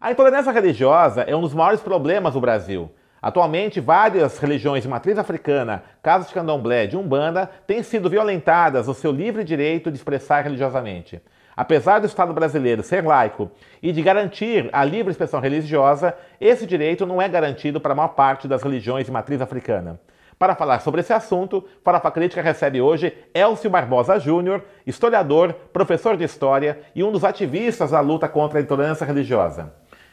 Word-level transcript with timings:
A 0.00 0.12
intolerância 0.12 0.50
religiosa 0.50 1.22
é 1.22 1.36
um 1.36 1.42
dos 1.42 1.54
maiores 1.54 1.80
problemas 1.80 2.34
do 2.34 2.40
Brasil. 2.40 2.90
Atualmente, 3.22 3.80
várias 3.80 4.38
religiões 4.38 4.82
de 4.82 4.88
matriz 4.88 5.18
africana, 5.18 5.84
casas 6.02 6.28
de 6.28 6.34
candomblé, 6.34 6.86
de 6.86 6.96
umbanda, 6.96 7.50
têm 7.66 7.82
sido 7.82 8.08
violentadas 8.08 8.86
no 8.86 8.94
seu 8.94 9.12
livre 9.12 9.44
direito 9.44 9.90
de 9.90 9.98
expressar 9.98 10.42
religiosamente. 10.42 11.20
Apesar 11.60 11.98
do 11.98 12.06
Estado 12.06 12.32
brasileiro 12.32 12.82
ser 12.82 13.04
laico 13.04 13.50
e 13.82 13.92
de 13.92 14.00
garantir 14.00 14.70
a 14.72 14.82
livre 14.82 15.10
expressão 15.10 15.40
religiosa, 15.40 16.16
esse 16.40 16.64
direito 16.64 17.04
não 17.04 17.20
é 17.20 17.28
garantido 17.28 17.78
para 17.78 17.92
a 17.92 17.94
maior 17.94 18.14
parte 18.14 18.48
das 18.48 18.62
religiões 18.62 19.04
de 19.04 19.12
matriz 19.12 19.42
africana. 19.42 20.00
Para 20.38 20.54
falar 20.54 20.80
sobre 20.80 21.02
esse 21.02 21.12
assunto, 21.12 21.62
Farofa 21.84 22.10
Crítica 22.12 22.40
recebe 22.40 22.80
hoje 22.80 23.12
Elcio 23.34 23.68
Barbosa 23.68 24.18
Júnior, 24.18 24.64
historiador, 24.86 25.52
professor 25.70 26.16
de 26.16 26.24
história 26.24 26.80
e 26.94 27.04
um 27.04 27.12
dos 27.12 27.24
ativistas 27.24 27.90
da 27.90 28.00
luta 28.00 28.26
contra 28.26 28.58
a 28.58 28.62
intolerância 28.62 29.04
religiosa. 29.04 29.70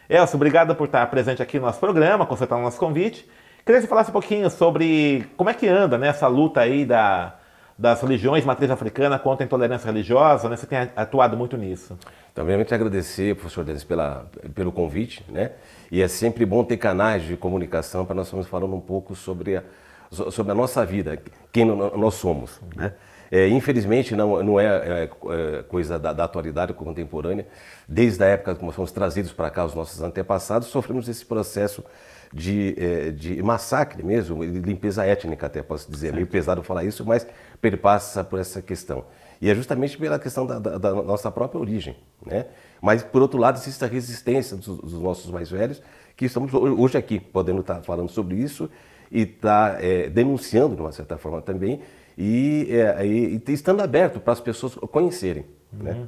Elcio, 0.10 0.36
obrigado 0.36 0.76
por 0.76 0.88
estar 0.88 1.10
presente 1.10 1.42
aqui 1.42 1.58
no 1.60 1.66
nosso 1.68 1.80
programa, 1.80 2.26
consertando 2.26 2.60
o 2.60 2.66
nosso 2.66 2.78
convite. 2.78 3.26
Queria 3.66 3.80
que 3.80 3.84
você 3.84 3.88
falasse 3.88 4.10
um 4.10 4.14
pouquinho 4.14 4.50
sobre 4.50 5.26
como 5.38 5.50
é 5.50 5.54
que 5.54 5.66
anda 5.66 5.98
nessa 5.98 6.30
né, 6.30 6.36
luta 6.36 6.60
aí 6.60 6.84
da, 6.86 7.37
das 7.78 8.02
religiões 8.02 8.44
matriz 8.44 8.72
africana 8.72 9.20
contra 9.20 9.44
a 9.44 9.46
intolerância 9.46 9.86
religiosa, 9.86 10.50
né? 10.50 10.56
Você 10.56 10.66
tem 10.66 10.90
atuado 10.96 11.38
muito 11.38 11.56
nisso. 11.56 11.98
Então, 12.32 12.44
obviamente, 12.44 12.74
agradecer, 12.74 13.36
professor 13.36 13.64
Denis, 13.64 13.84
pela, 13.84 14.26
pelo 14.56 14.72
convite, 14.72 15.24
né? 15.30 15.52
E 15.92 16.02
é 16.02 16.08
sempre 16.08 16.46
bom 16.46 16.64
ter 16.64 16.78
canais 16.78 17.24
de 17.24 17.38
comunicação 17.38 18.06
para 18.06 18.16
nós 18.16 18.28
estamos 18.28 18.48
falando 18.48 18.76
um 18.76 18.80
pouco 18.82 19.16
sobre 19.16 19.58
a, 19.58 19.64
sobre 20.10 20.52
a 20.52 20.56
nossa 20.56 20.86
vida, 20.86 21.22
quem 21.52 21.66
nós 21.66 22.16
somos, 22.16 22.60
né? 22.76 22.94
É, 23.30 23.48
infelizmente, 23.50 24.16
não, 24.16 24.42
não 24.42 24.60
é, 24.60 24.66
é, 24.66 25.04
é 25.04 25.64
coisa 25.64 26.00
da, 26.00 26.14
da, 26.14 26.24
atualidade 26.24 26.74
contemporânea. 26.74 27.46
Desde 27.88 28.24
a 28.24 28.28
época 28.28 28.56
que 28.56 28.66
nós 28.66 28.74
fomos 28.74 28.92
trazidos 28.92 29.34
para 29.34 29.50
cá, 29.50 29.66
os 29.66 29.76
nossos 29.76 30.02
antepassados, 30.02 30.70
sofremos 30.70 31.10
esse 31.10 31.26
processo 31.26 31.84
de, 32.34 32.76
é, 32.78 33.12
de 33.12 33.42
massacre 33.42 34.04
mesmo, 34.04 34.44
limpeza 34.44 35.06
étnica 35.06 35.46
até 35.46 35.62
posso 35.62 35.92
dizer. 35.92 36.10
É 36.10 36.12
meio 36.12 36.28
pesado 36.28 36.62
falar 36.64 36.84
isso, 36.84 37.06
mas 37.06 37.26
perpassa 37.62 38.24
por 38.24 38.40
essa 38.40 38.62
questão. 38.62 39.06
E 39.40 39.50
é 39.50 39.56
justamente 39.56 39.98
pela 39.98 40.18
questão 40.20 40.46
da, 40.46 40.60
da, 40.60 40.78
da 40.78 40.96
nossa 40.96 41.32
própria 41.32 41.60
origem. 41.60 41.96
Né? 42.26 42.46
Mas, 42.82 43.04
por 43.04 43.22
outro 43.22 43.40
lado, 43.40 43.58
existe 43.58 43.84
a 43.84 43.88
resistência 43.88 44.58
dos, 44.58 44.78
dos 44.78 45.00
nossos 45.00 45.32
mais 45.32 45.50
velhos, 45.50 45.82
que 46.16 46.26
estamos 46.26 46.54
hoje 46.54 46.98
aqui 46.98 47.20
podendo 47.20 47.62
estar 47.62 47.82
falando 47.82 48.10
sobre 48.10 48.36
isso 48.36 48.70
e 49.12 49.22
estar 49.22 49.76
tá, 49.76 49.84
é, 49.84 50.10
denunciando, 50.10 50.76
de 50.76 50.82
uma 50.82 50.92
certa 50.92 51.18
forma 51.18 51.42
também, 51.42 51.82
e, 52.18 52.68
é, 52.72 53.06
e, 53.06 53.42
e 53.48 53.52
estando 53.54 53.82
aberto 53.82 54.20
para 54.20 54.34
as 54.34 54.42
pessoas 54.42 54.74
conhecerem. 54.76 55.46
Né? 55.72 55.92
Uhum. 55.92 56.02
Né? 56.02 56.08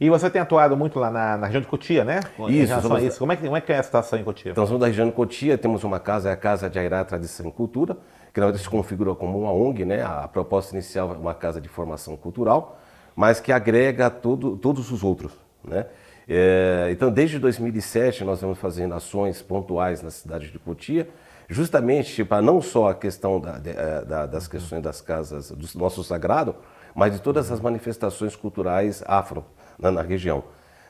E 0.00 0.10
você 0.10 0.28
tem 0.28 0.40
atuado 0.40 0.76
muito 0.76 0.98
lá 0.98 1.10
na, 1.10 1.36
na 1.36 1.46
região 1.46 1.60
de 1.60 1.68
Cotia, 1.68 2.04
né? 2.04 2.20
Isso, 2.48 2.80
somos... 2.80 3.02
isso. 3.02 3.18
Como, 3.18 3.32
é 3.32 3.36
que, 3.36 3.44
como 3.44 3.56
é 3.56 3.60
que 3.60 3.72
é 3.72 3.78
a 3.78 3.82
situação 3.82 4.18
em 4.18 4.24
Cotia? 4.24 4.50
Então, 4.50 4.66
somos 4.66 4.80
da 4.80 4.86
região 4.86 5.06
de 5.06 5.12
Cotia, 5.12 5.56
temos 5.56 5.84
uma 5.84 6.00
casa, 6.00 6.30
é 6.30 6.32
a 6.32 6.36
Casa 6.36 6.68
de 6.68 6.78
Airá 6.78 7.04
Tradição 7.04 7.48
e 7.48 7.52
Cultura, 7.52 7.96
que 8.32 8.40
na 8.40 8.46
verdade 8.46 8.62
se 8.62 8.68
configura 8.68 9.14
como 9.14 9.38
uma 9.38 9.52
ONG, 9.52 9.84
né? 9.84 10.02
A 10.02 10.26
proposta 10.26 10.74
inicial 10.74 11.14
é 11.14 11.16
uma 11.16 11.34
casa 11.34 11.60
de 11.60 11.68
formação 11.68 12.16
cultural, 12.16 12.80
mas 13.14 13.38
que 13.38 13.52
agrega 13.52 14.10
todo, 14.10 14.56
todos 14.56 14.90
os 14.90 15.04
outros, 15.04 15.32
né? 15.62 15.86
É, 16.26 16.88
então, 16.90 17.10
desde 17.10 17.38
2007, 17.38 18.24
nós 18.24 18.40
vamos 18.40 18.58
fazendo 18.58 18.94
ações 18.94 19.42
pontuais 19.42 20.02
na 20.02 20.10
cidade 20.10 20.50
de 20.50 20.58
Cotia, 20.58 21.08
justamente 21.48 22.24
para 22.24 22.40
não 22.40 22.60
só 22.60 22.88
a 22.88 22.94
questão 22.94 23.38
da, 23.38 23.60
é, 23.64 24.04
da, 24.04 24.26
das 24.26 24.48
questões 24.48 24.82
das 24.82 25.00
casas 25.00 25.50
do 25.50 25.78
nosso 25.78 26.02
sagrado, 26.02 26.56
mas 26.94 27.12
de 27.12 27.20
todas 27.20 27.52
as 27.52 27.60
manifestações 27.60 28.34
culturais 28.34 29.02
afro 29.06 29.44
na, 29.78 29.90
na 29.90 30.02
região. 30.02 30.44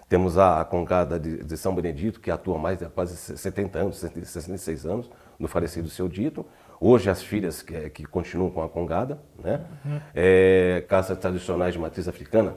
Temos 0.08 0.36
a, 0.36 0.60
a 0.60 0.64
Congada 0.64 1.18
de, 1.18 1.42
de, 1.42 1.56
São 1.56 1.74
Benedito, 1.74 2.20
que 2.20 2.30
atua 2.30 2.58
mais 2.58 2.78
de 2.78 2.86
quase 2.86 3.16
70 3.16 3.78
anos, 3.78 3.96
66 3.98 4.86
anos, 4.86 5.10
no 5.38 5.48
falecido 5.48 5.88
seu 5.88 6.08
dito. 6.08 6.44
Hoje 6.80 7.08
as 7.08 7.22
filhas 7.22 7.62
que, 7.62 7.90
que 7.90 8.04
continuam 8.04 8.50
com 8.50 8.62
a 8.62 8.68
Congada, 8.68 9.18
né? 9.42 9.60
Uhum. 9.84 10.00
É, 10.14 10.84
casas 10.88 11.18
tradicionais 11.18 11.72
de 11.72 11.78
matriz 11.78 12.06
africana. 12.06 12.54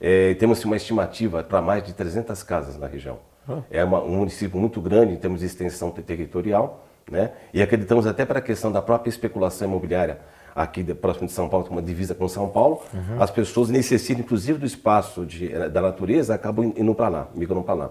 É, 0.00 0.34
temos 0.34 0.62
uma 0.64 0.76
estimativa 0.76 1.42
para 1.42 1.62
mais 1.62 1.82
de 1.82 1.94
300 1.94 2.42
casas 2.42 2.76
na 2.78 2.86
região. 2.86 3.18
Uhum. 3.48 3.62
É 3.70 3.82
uma, 3.82 4.02
um 4.02 4.16
município 4.16 4.60
muito 4.60 4.80
grande 4.80 5.14
em 5.14 5.16
termos 5.16 5.40
de 5.40 5.46
extensão 5.46 5.90
territorial, 5.90 6.86
né? 7.10 7.32
E 7.54 7.62
acreditamos 7.62 8.06
até 8.06 8.24
para 8.24 8.38
a 8.38 8.42
questão 8.42 8.70
da 8.70 8.82
própria 8.82 9.08
especulação 9.08 9.66
imobiliária 9.66 10.20
aqui 10.54 10.82
de, 10.82 10.94
próximo 10.94 11.26
de 11.26 11.32
São 11.32 11.48
Paulo, 11.48 11.64
tem 11.64 11.72
uma 11.72 11.82
divisa 11.82 12.14
com 12.14 12.28
São 12.28 12.48
Paulo, 12.48 12.82
uhum. 12.92 13.22
as 13.22 13.30
pessoas 13.30 13.68
necessitam 13.70 14.22
inclusive 14.22 14.58
do 14.58 14.66
espaço 14.66 15.24
de, 15.24 15.48
da 15.68 15.80
natureza, 15.80 16.34
acabam 16.34 16.72
indo 16.76 16.94
para 16.94 17.08
lá, 17.08 17.28
migram 17.34 17.62
para 17.62 17.74
lá. 17.74 17.90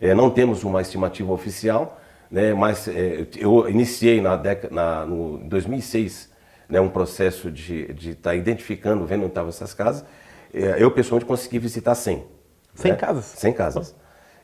É, 0.00 0.14
não 0.14 0.30
temos 0.30 0.62
uma 0.62 0.80
estimativa 0.80 1.32
oficial, 1.32 2.00
né, 2.30 2.52
mas 2.54 2.88
é, 2.88 3.26
eu 3.36 3.68
iniciei 3.68 4.20
na 4.20 4.36
década, 4.36 4.74
na, 4.74 5.06
no 5.06 5.38
2006 5.48 6.30
né, 6.68 6.80
um 6.80 6.88
processo 6.88 7.50
de 7.50 7.90
estar 7.90 8.30
tá 8.30 8.34
identificando, 8.34 9.04
vendo 9.06 9.20
onde 9.20 9.30
estavam 9.30 9.48
essas 9.48 9.72
casas. 9.72 10.04
É, 10.52 10.76
eu 10.82 10.90
pessoalmente 10.90 11.26
consegui 11.26 11.58
visitar 11.58 11.94
100. 11.94 12.24
100 12.74 12.90
né? 12.90 12.96
casas? 12.96 13.24
100 13.24 13.52
casas. 13.52 13.96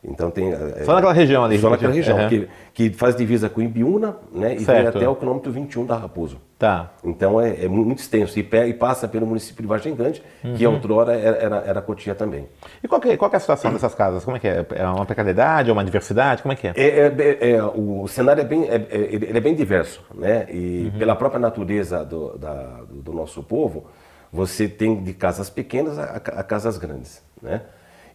Então 0.03 0.29
tem. 0.29 0.51
É, 0.51 0.83
só 0.83 0.93
naquela 0.93 1.13
região 1.13 1.45
ali. 1.45 1.57
Só 1.57 1.69
naquela 1.69 1.93
região, 1.93 2.17
uhum. 2.17 2.27
que, 2.27 2.49
que 2.73 2.89
faz 2.91 3.15
divisa 3.15 3.49
com 3.49 3.61
Ibiúna, 3.61 4.17
né? 4.33 4.55
E 4.55 4.59
certo. 4.59 4.77
vem 4.77 4.87
até 4.87 5.09
o 5.09 5.15
quilômetro 5.15 5.51
21 5.51 5.85
da 5.85 5.95
Raposo. 5.95 6.37
Tá. 6.59 6.91
Então 7.03 7.39
é, 7.39 7.65
é 7.65 7.67
muito 7.67 7.99
extenso. 7.99 8.37
E, 8.37 8.41
e, 8.41 8.73
passa 8.73 9.07
pelo 9.07 9.25
município 9.25 9.61
de 9.61 9.67
Vargem 9.67 9.95
Grande, 9.95 10.21
uhum. 10.43 10.55
que 10.55 10.67
outrora 10.67 11.13
era, 11.13 11.37
era, 11.37 11.55
era 11.65 11.81
Cotia 11.81 12.13
também. 12.13 12.47
E 12.83 12.87
qual, 12.87 12.99
que, 12.99 13.15
qual 13.15 13.29
que 13.29 13.35
é 13.35 13.37
a 13.37 13.39
situação 13.39 13.71
dessas 13.73 13.95
casas? 13.95 14.25
Como 14.25 14.35
é 14.35 14.39
que 14.39 14.47
é? 14.47 14.65
É 14.75 14.87
uma 14.87 15.05
precariedade, 15.05 15.69
é 15.69 15.73
uma 15.73 15.85
diversidade? 15.85 16.41
Como 16.41 16.51
é 16.51 16.55
que 16.55 16.67
é? 16.67 16.73
é, 16.75 17.13
é, 17.17 17.51
é 17.51 17.63
o 17.63 18.05
cenário 18.07 18.41
é 18.41 18.45
bem, 18.45 18.65
é, 18.67 18.85
ele 18.91 19.37
é 19.37 19.41
bem 19.41 19.55
diverso, 19.55 20.03
né? 20.13 20.47
E 20.49 20.91
uhum. 20.93 20.99
pela 20.99 21.15
própria 21.15 21.39
natureza 21.39 22.03
do, 22.03 22.37
da, 22.37 22.81
do 22.89 23.13
nosso 23.13 23.41
povo, 23.41 23.85
você 24.31 24.67
tem 24.67 25.01
de 25.01 25.13
casas 25.13 25.49
pequenas 25.49 25.97
a, 25.97 26.15
a 26.15 26.43
casas 26.43 26.77
grandes, 26.77 27.21
né? 27.41 27.61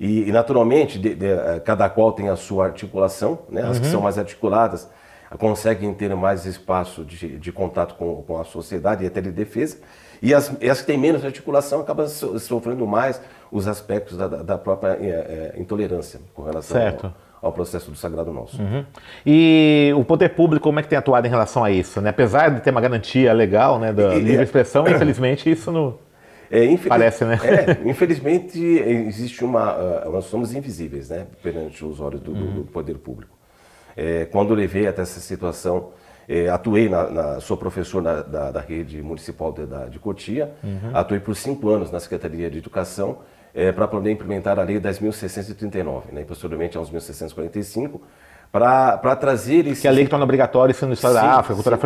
E, 0.01 0.29
e 0.29 0.33
naturalmente, 0.33 0.99
de, 0.99 1.15
de, 1.15 1.27
eh, 1.27 1.61
cada 1.65 1.89
qual 1.89 2.13
tem 2.13 2.29
a 2.29 2.37
sua 2.37 2.67
articulação, 2.67 3.41
né? 3.49 3.63
as 3.63 3.77
uhum. 3.77 3.83
que 3.83 3.89
são 3.89 4.01
mais 4.01 4.17
articuladas 4.17 4.89
conseguem 5.37 5.93
ter 5.93 6.15
mais 6.15 6.47
espaço 6.47 7.05
de, 7.05 7.37
de 7.37 7.53
contato 7.53 7.95
com, 7.97 8.23
com, 8.23 8.41
a 8.41 8.45
sociedade 8.45 9.05
e 9.05 9.07
até 9.07 9.21
de 9.21 9.31
defesa, 9.31 9.79
e 10.23 10.33
as, 10.33 10.53
e 10.61 10.71
as 10.71 10.81
que 10.81 10.87
têm 10.87 10.97
menos 10.97 11.25
articulação 11.25 11.81
acabam 11.81 12.09
sofrendo 12.09 12.87
mais 12.87 13.21
os 13.53 13.69
aspectos 13.69 14.17
da, 14.17 14.27
da 14.27 14.57
própria 14.57 14.97
é, 15.01 15.53
é, 15.55 15.61
intolerância 15.61 16.21
com 16.35 16.43
relação 16.43 16.81
ao, 16.81 17.15
ao, 17.43 17.53
processo 17.53 17.91
do 17.91 17.97
Sagrado 17.97 18.33
Nosso. 18.33 18.61
Uhum. 18.61 18.85
E 19.27 19.93
o 19.97 20.05
poder 20.05 20.31
público, 20.31 20.65
como 20.65 20.81
é 20.81 20.83
que 20.83 20.89
tem 20.89 20.99
atuado 20.99 21.27
em 21.27 21.31
relação 21.31 21.63
a 21.63 21.71
isso? 21.71 22.01
Né? 22.01 22.11
Apesar 22.11 22.51
de 22.51 22.61
ter 22.61 22.71
uma 22.71 22.81
garantia 22.81 23.33
legal 23.33 23.79
né, 23.79 23.93
da 23.93 24.15
livre 24.15 24.43
expressão, 24.43 24.89
infelizmente 24.89 25.51
isso 25.51 25.71
não 25.71 26.08
é, 26.51 26.65
infeliz... 26.65 26.89
Parece, 26.89 27.25
né? 27.25 27.39
É, 27.43 27.83
infelizmente 27.89 28.59
existe 28.59 29.45
uma. 29.45 29.77
Uh, 29.77 30.13
nós 30.13 30.25
somos 30.25 30.55
invisíveis, 30.55 31.11
né? 31.11 31.27
Perante 31.43 31.85
os 31.85 32.01
olhos 32.01 32.21
do, 32.21 32.33
uhum. 32.33 32.55
do 32.57 32.65
poder 32.65 32.99
público. 32.99 33.37
É, 33.97 34.27
quando 34.27 34.55
levei 34.55 34.87
até 34.87 35.03
essa 35.03 35.21
situação, 35.21 35.91
é, 36.29 36.49
atuei 36.49 36.89
na, 36.89 37.11
na, 37.11 37.41
sou 37.41 37.57
professor 37.57 38.03
na, 38.03 38.23
da, 38.23 38.51
da, 38.51 38.61
rede 38.61 39.03
municipal 39.03 39.51
de, 39.53 39.67
da, 39.67 39.87
de 39.87 39.99
Cotia, 39.99 40.53
uhum. 40.63 40.91
atuei 40.95 41.21
por 41.21 41.35
cinco 41.35 41.69
anos 41.69 41.91
na 41.91 41.99
Secretaria 41.99 42.51
de 42.51 42.59
Educação 42.59 43.19
é, 43.55 43.73
para 43.73 43.89
poder 43.89 44.11
implementar 44.11 44.59
a 44.59 44.63
Lei 44.63 44.79
10.639, 44.79 46.13
né? 46.13 46.21
E 46.21 46.25
posteriormente 46.25 46.77
aos 46.77 46.93
1.645, 46.93 48.01
para 48.51 49.17
trazer 49.17 49.67
esse... 49.67 49.83
Que 49.83 49.87
é 49.87 49.91
a 49.91 49.93
lei 49.93 50.05
que 50.05 50.11
torna 50.11 50.25
obrigatório 50.25 50.73
isso 50.73 50.87
no 50.87 50.95
Estado 50.95 51.15
da 51.15 51.39
África, 51.39 51.55
cultura 51.55 51.77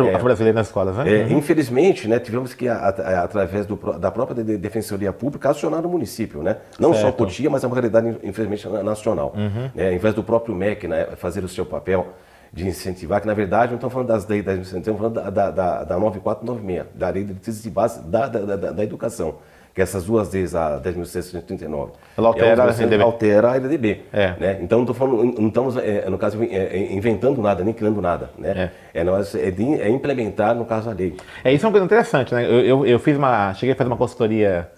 é. 0.49 0.53
nas 0.53 0.67
escolas, 0.67 0.95
né? 0.95 1.21
É, 1.21 1.23
uhum. 1.25 1.37
Infelizmente, 1.37 2.07
né, 2.07 2.19
tivemos 2.19 2.53
que, 2.53 2.67
a, 2.67 2.75
a, 2.75 3.23
através 3.23 3.65
do, 3.65 3.75
da 3.99 4.09
própria 4.09 4.43
Defensoria 4.43 5.11
Pública, 5.11 5.49
acionar 5.49 5.85
o 5.85 5.89
município, 5.89 6.41
né? 6.41 6.57
Não 6.79 6.93
certo. 6.93 7.05
só 7.05 7.11
Cotia, 7.11 7.49
mas 7.49 7.63
é 7.63 7.67
uma 7.67 7.75
realidade, 7.75 8.17
infelizmente, 8.23 8.67
nacional. 8.83 9.33
Uhum. 9.35 9.69
É, 9.75 9.89
ao 9.89 9.93
invés 9.93 10.13
do 10.13 10.23
próprio 10.23 10.55
MEC 10.55 10.87
né, 10.87 11.09
fazer 11.17 11.43
o 11.43 11.49
seu 11.49 11.65
papel 11.65 12.07
de 12.51 12.67
incentivar, 12.67 13.19
que 13.19 13.25
na 13.25 13.33
verdade 13.33 13.71
não 13.71 13.77
estamos 13.77 13.91
falando 13.91 14.09
das 14.09 14.27
leis 14.27 14.45
da 14.45 14.53
estamos 14.53 14.85
falando 14.85 15.15
da, 15.15 15.29
da, 15.29 15.49
da, 15.49 15.83
da 15.83 15.97
9496, 15.97 16.85
da 16.93 17.09
lei 17.09 17.23
de 17.23 17.29
diretrizes 17.29 17.63
de 17.63 17.69
base 17.69 18.03
da, 18.03 18.27
da, 18.27 18.55
da, 18.55 18.71
da 18.71 18.83
educação 18.83 19.37
que 19.73 19.81
essas 19.81 20.05
duas 20.05 20.31
leis, 20.31 20.53
a 20.53 20.79
10.639, 20.79 21.89
ela 22.15 22.27
altera, 22.27 22.63
a 22.63 22.67
LDB. 22.67 23.03
altera 23.03 23.51
a 23.51 23.55
LDB. 23.55 24.01
É. 24.13 24.35
Né? 24.39 24.59
Então 24.61 24.85
não, 24.85 24.93
falando, 24.93 25.39
não 25.39 25.47
estamos, 25.47 25.77
é, 25.77 26.07
no 26.09 26.17
caso, 26.17 26.37
é, 26.43 26.93
inventando 26.93 27.41
nada, 27.41 27.63
nem 27.63 27.73
criando 27.73 27.99
nada. 27.99 28.29
Né? 28.37 28.71
É. 28.93 28.99
É, 28.99 29.03
nós, 29.03 29.33
é, 29.33 29.49
de, 29.49 29.81
é, 29.81 29.89
implementar, 29.89 30.53
no 30.53 30.65
caso, 30.65 30.91
a 30.91 30.93
lei. 30.93 31.17
É, 31.43 31.51
isso 31.51 31.65
é 31.65 31.67
uma 31.67 31.71
coisa 31.71 31.85
interessante. 31.85 32.35
Né? 32.35 32.45
Eu, 32.45 32.59
eu, 32.65 32.85
eu 32.85 32.99
fiz 32.99 33.17
uma, 33.17 33.51
cheguei 33.55 33.73
a 33.73 33.75
fazer 33.75 33.89
uma 33.89 33.97
consultoria, 33.97 34.69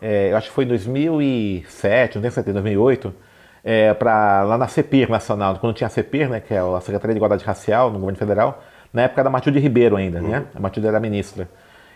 é, 0.00 0.30
eu 0.30 0.36
acho 0.36 0.48
que 0.48 0.54
foi 0.54 0.64
em 0.64 0.68
2007, 0.68 2.14
não 2.14 2.22
tenho 2.22 2.32
certeza, 2.32 2.52
2008, 2.60 3.12
é, 3.64 3.92
pra, 3.94 4.44
lá 4.44 4.56
na 4.56 4.68
CEPIR 4.68 5.10
Nacional, 5.10 5.56
quando 5.56 5.74
tinha 5.74 5.88
a 5.88 5.90
CEPIR, 5.90 6.28
né, 6.28 6.38
que 6.38 6.54
é 6.54 6.58
a 6.58 6.80
Secretaria 6.80 7.14
de 7.14 7.18
Igualdade 7.18 7.44
Racial 7.44 7.90
no 7.90 7.98
governo 7.98 8.18
federal, 8.18 8.62
na 8.92 9.02
época 9.02 9.24
da 9.24 9.30
Matilde 9.30 9.58
Ribeiro 9.58 9.96
ainda, 9.96 10.20
né? 10.20 10.24
uhum. 10.24 10.32
né? 10.32 10.46
A 10.54 10.60
Matilde 10.60 10.86
era 10.86 11.00
ministra. 11.00 11.48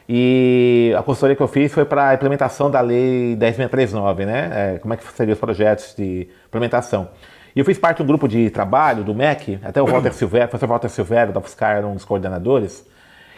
E 0.08 0.94
a 0.98 1.02
consultoria 1.02 1.36
que 1.36 1.42
eu 1.42 1.48
fiz 1.48 1.70
foi 1.72 1.84
para 1.84 2.08
a 2.08 2.14
implementação 2.14 2.70
da 2.70 2.80
Lei 2.80 3.36
10.639, 3.36 4.24
né? 4.24 4.50
É, 4.74 4.78
como 4.78 4.94
é 4.94 4.96
que 4.96 5.04
seriam 5.12 5.34
os 5.34 5.38
projetos 5.38 5.94
de 5.94 6.28
implementação. 6.46 7.10
E 7.54 7.58
eu 7.58 7.64
fiz 7.64 7.78
parte 7.78 7.98
do 7.98 8.04
grupo 8.04 8.26
de 8.26 8.48
trabalho 8.48 9.04
do 9.04 9.14
MEC, 9.14 9.58
até 9.62 9.82
o 9.82 9.86
Walter 9.86 10.12
Silvério, 10.14 10.46
o 10.46 10.50
professor 10.50 10.68
Walter 10.68 10.88
Silvério 10.88 11.32
da 11.32 11.40
FUSCAR 11.40 11.76
era 11.76 11.86
um 11.86 11.94
dos 11.94 12.06
coordenadores. 12.06 12.86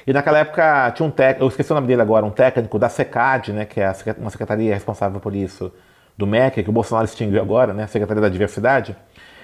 E 0.06 0.12
naquela 0.12 0.38
época 0.38 0.92
tinha 0.92 1.06
um 1.06 1.10
técnico, 1.10 1.44
eu 1.44 1.48
esqueci 1.48 1.72
o 1.72 1.74
nome 1.74 1.88
dele 1.88 2.02
agora, 2.02 2.24
um 2.24 2.30
técnico 2.30 2.78
da 2.78 2.88
SECAD, 2.88 3.52
né, 3.52 3.64
que 3.64 3.80
é 3.80 3.92
uma 4.18 4.30
secretaria 4.30 4.72
responsável 4.72 5.18
por 5.20 5.34
isso, 5.34 5.72
do 6.16 6.26
MEC, 6.26 6.62
que 6.62 6.70
o 6.70 6.72
Bolsonaro 6.72 7.04
extinguiu 7.04 7.40
agora, 7.40 7.72
né, 7.72 7.86
Secretaria 7.86 8.20
da 8.20 8.28
Diversidade. 8.28 8.96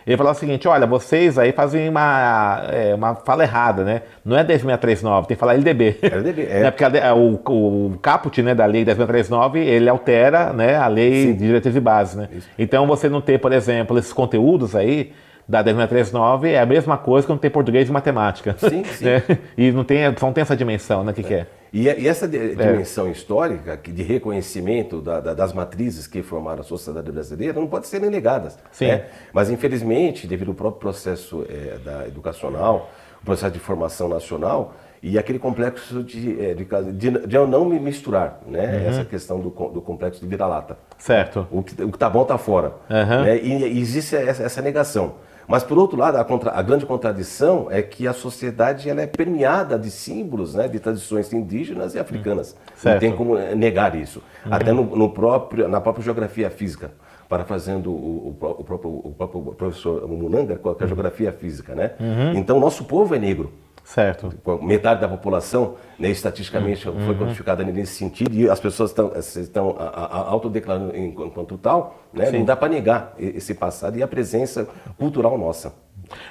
Ele 0.06 0.16
falou 0.16 0.32
o 0.32 0.34
seguinte: 0.34 0.68
olha, 0.68 0.86
vocês 0.86 1.36
aí 1.36 1.50
fazem 1.50 1.88
uma, 1.88 2.62
é, 2.70 2.94
uma 2.94 3.16
fala 3.16 3.42
errada, 3.42 3.82
né? 3.82 4.02
Não 4.24 4.36
é 4.36 4.44
10639, 4.44 5.26
tem 5.26 5.36
que 5.36 5.40
falar 5.40 5.54
LDB. 5.54 5.98
LDB, 6.00 6.42
é. 6.48 6.60
né? 6.60 6.70
Porque 6.70 6.84
a, 6.84 7.14
o, 7.14 7.34
o 7.34 7.98
caput 8.00 8.40
né, 8.40 8.54
da 8.54 8.64
lei 8.66 8.84
10639, 8.84 9.58
ele 9.58 9.88
altera 9.88 10.52
né, 10.52 10.76
a 10.76 10.86
lei 10.86 11.24
Sim. 11.24 11.32
de 11.32 11.46
diretrizes 11.46 11.76
e 11.76 11.80
bases, 11.80 12.14
né? 12.14 12.28
Isso. 12.32 12.48
Então 12.56 12.86
você 12.86 13.08
não 13.08 13.20
ter, 13.20 13.40
por 13.40 13.52
exemplo, 13.52 13.98
esses 13.98 14.12
conteúdos 14.12 14.76
aí 14.76 15.12
da 15.48 15.62
10639 15.62 16.50
é 16.50 16.60
a 16.60 16.66
mesma 16.66 16.96
coisa 16.96 17.26
que 17.26 17.32
não 17.32 17.38
tem 17.38 17.50
português 17.50 17.88
e 17.88 17.92
matemática. 17.92 18.54
Sim, 18.58 18.84
sim. 18.94 19.04
Né? 19.04 19.22
E 19.58 19.72
não 19.72 19.82
tem, 19.82 20.04
não 20.20 20.32
tem 20.32 20.42
essa 20.42 20.56
dimensão, 20.56 21.02
né? 21.02 21.12
O 21.12 21.14
que, 21.14 21.20
é. 21.22 21.24
que 21.24 21.34
é? 21.34 21.46
E, 21.76 21.82
e 21.82 22.08
essa 22.08 22.24
é. 22.24 22.28
dimensão 22.28 23.06
é. 23.06 23.10
histórica 23.10 23.76
de 23.76 24.02
reconhecimento 24.02 25.02
da, 25.02 25.20
da, 25.20 25.34
das 25.34 25.52
matrizes 25.52 26.06
que 26.06 26.22
formaram 26.22 26.62
a 26.62 26.64
sociedade 26.64 27.12
brasileira 27.12 27.60
não 27.60 27.66
pode 27.66 27.86
ser 27.86 28.00
negadas. 28.00 28.58
Sim. 28.72 28.86
Né? 28.86 29.04
Mas, 29.30 29.50
infelizmente, 29.50 30.26
devido 30.26 30.48
ao 30.48 30.54
próprio 30.54 30.80
processo 30.80 31.44
é, 31.50 31.76
da 31.84 32.06
educacional, 32.06 32.90
o 33.20 33.26
processo 33.26 33.52
de 33.52 33.58
formação 33.58 34.08
nacional, 34.08 34.74
e 35.02 35.18
aquele 35.18 35.38
complexo 35.38 36.02
de, 36.02 36.40
é, 36.42 36.54
de, 36.54 36.64
de, 36.94 37.26
de 37.26 37.36
eu 37.36 37.46
não 37.46 37.66
me 37.66 37.78
misturar, 37.78 38.40
né? 38.46 38.64
Uhum. 38.64 38.88
Essa 38.88 39.04
questão 39.04 39.38
do, 39.38 39.50
do 39.50 39.82
complexo 39.82 40.18
de 40.18 40.26
vira-lata. 40.26 40.78
Certo. 40.96 41.46
O 41.50 41.62
que, 41.62 41.82
o 41.82 41.92
que 41.92 41.98
tá 41.98 42.08
bom 42.08 42.24
tá 42.24 42.38
fora. 42.38 42.72
Uhum. 42.88 43.22
Né? 43.22 43.36
E, 43.36 43.52
e, 43.52 43.80
existe 43.80 44.16
essa, 44.16 44.42
essa 44.42 44.62
negação. 44.62 45.16
Mas, 45.48 45.62
por 45.62 45.78
outro 45.78 45.96
lado, 45.96 46.16
a, 46.16 46.24
contra, 46.24 46.50
a, 46.50 46.62
grande 46.62 46.84
contradição 46.84 47.68
é 47.70 47.80
que 47.80 48.06
a 48.06 48.12
sociedade 48.12 48.90
ela 48.90 49.00
é 49.00 49.06
permeada 49.06 49.78
de 49.78 49.90
símbolos, 49.90 50.54
né, 50.54 50.66
de 50.66 50.80
tradições 50.80 51.32
indígenas 51.32 51.94
e 51.94 51.98
africanas. 51.98 52.56
Certo. 52.74 52.94
Não 52.94 53.00
tem 53.00 53.16
como 53.16 53.38
eh, 53.38 53.54
negar 53.54 53.94
isso. 53.94 54.22
Uhum. 54.44 54.54
Até 54.54 54.72
no, 54.72 54.84
no, 54.96 55.10
próprio, 55.10 55.68
na 55.68 55.80
própria 55.80 56.04
geografia 56.04 56.50
física, 56.50 56.90
parafraseando 57.28 57.90
o, 57.90 58.36
o, 58.40 58.46
o, 58.58 58.64
próprio, 58.64 58.90
o 58.90 59.14
próprio 59.16 59.42
professor 59.54 60.08
Munanga, 60.08 60.56
com 60.56 60.76
a 60.78 60.86
geografia 60.86 61.32
física. 61.32 61.74
Né? 61.74 61.92
Uhum. 62.00 62.32
Então, 62.34 62.58
nosso 62.58 62.84
povo 62.84 63.14
é 63.14 63.18
negro. 63.18 63.52
Certo. 63.86 64.32
Metade 64.62 65.00
da 65.00 65.06
população, 65.06 65.76
né, 65.96 66.08
estatisticamente, 66.08 66.88
uhum. 66.88 67.06
foi 67.06 67.14
quantificada 67.14 67.62
nesse 67.62 67.94
sentido 67.94 68.34
e 68.34 68.50
as 68.50 68.58
pessoas 68.58 68.90
estão, 68.90 69.12
estão 69.16 69.76
autodeclarando 69.78 70.94
enquanto 70.96 71.56
tal. 71.56 71.96
Né, 72.12 72.32
não 72.32 72.44
dá 72.44 72.56
para 72.56 72.68
negar 72.68 73.14
esse 73.16 73.54
passado 73.54 73.96
e 73.96 74.02
a 74.02 74.08
presença 74.08 74.66
cultural 74.98 75.38
nossa. 75.38 75.72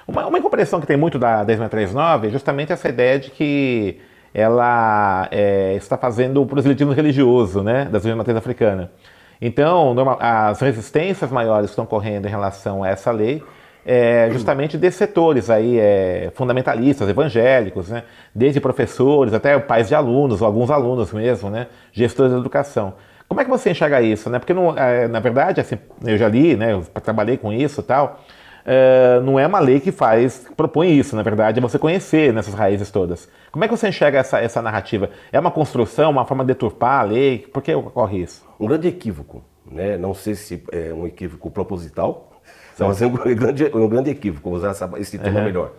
Uma, 0.06 0.28
uma 0.28 0.38
incompreensão 0.38 0.82
que 0.82 0.86
tem 0.86 0.98
muito 0.98 1.18
da 1.18 1.46
1039 1.46 2.28
é 2.28 2.30
justamente 2.30 2.74
essa 2.74 2.90
ideia 2.90 3.18
de 3.18 3.32
que 3.32 4.02
ela 4.34 5.30
é, 5.32 5.76
está 5.76 5.98
fazendo 5.98 6.42
o 6.42 6.46
proselitismo 6.46 6.92
religioso 6.92 7.64
né, 7.64 7.86
da 7.86 8.00
zona 8.00 8.18
matriz 8.18 8.36
africana. 8.36 8.92
Então, 9.40 9.96
as 10.20 10.60
resistências 10.60 11.32
maiores 11.32 11.68
que 11.68 11.72
estão 11.72 11.86
correndo 11.86 12.26
em 12.26 12.30
relação 12.30 12.84
a 12.84 12.90
essa 12.90 13.12
lei 13.12 13.42
é, 13.86 14.30
justamente 14.32 14.78
desses 14.78 14.98
setores 14.98 15.50
aí, 15.50 15.78
é, 15.78 16.32
fundamentalistas, 16.34 17.08
evangélicos, 17.08 17.90
né? 17.90 18.04
desde 18.34 18.60
professores 18.60 19.34
até 19.34 19.58
pais 19.60 19.88
de 19.88 19.94
alunos, 19.94 20.42
ou 20.42 20.48
alguns 20.48 20.72
alunos 20.72 21.14
mesmo, 21.14 21.52
né? 21.52 21.68
gestores 21.92 22.34
da 22.34 22.40
educação. 22.40 22.96
Como 23.28 23.40
é 23.40 23.44
que 23.44 23.50
você 23.50 23.70
enxerga 23.70 24.02
isso? 24.02 24.30
Né? 24.30 24.40
Porque, 24.40 24.54
não, 24.54 24.76
é, 24.76 25.08
na 25.08 25.20
verdade, 25.20 25.62
assim, 25.62 25.78
eu 26.04 26.18
já 26.18 26.28
li, 26.28 26.56
né? 26.56 26.74
eu 26.74 26.82
trabalhei 27.02 27.38
com 27.38 27.54
isso 27.54 27.82
e 27.82 27.84
tal, 27.84 28.22
é, 28.66 29.20
não 29.24 29.40
é 29.40 29.46
uma 29.46 29.60
lei 29.60 29.80
que 29.80 29.92
faz, 29.92 30.48
propõe 30.58 30.98
isso, 30.98 31.16
na 31.16 31.22
verdade, 31.22 31.60
é 31.60 31.62
você 31.62 31.78
conhecer 31.78 32.34
nessas 32.34 32.56
raízes 32.56 32.90
todas. 32.90 33.30
Como 33.52 33.64
é 33.64 33.68
que 33.68 33.78
você 33.78 33.88
enxerga 33.88 34.18
essa, 34.18 34.40
essa 34.40 34.62
narrativa? 34.64 35.12
É 35.32 35.40
uma 35.40 35.52
construção, 35.52 36.10
uma 36.10 36.26
forma 36.26 36.44
de 36.44 36.48
deturpar 36.48 37.02
a 37.02 37.04
lei? 37.04 37.38
Por 37.54 37.62
que 37.62 37.74
ocorre 37.76 38.24
isso? 38.24 38.44
Um 38.60 38.66
grande 38.66 38.88
equívoco, 38.88 39.44
né? 39.70 39.96
não 39.96 40.16
sei 40.16 40.34
se 40.34 40.64
é 40.72 40.92
um 40.92 41.06
equívoco 41.06 41.52
proposital, 41.52 42.32
então, 42.76 42.90
assim, 42.90 43.06
um 43.06 43.12
grande, 43.12 43.72
um 43.74 43.88
grande 43.88 44.10
equívoco 44.10 44.50
usar 44.50 44.72
essa, 44.72 44.90
esse 44.98 45.18
termo 45.18 45.40
uhum. 45.40 45.46
melhor. 45.46 45.72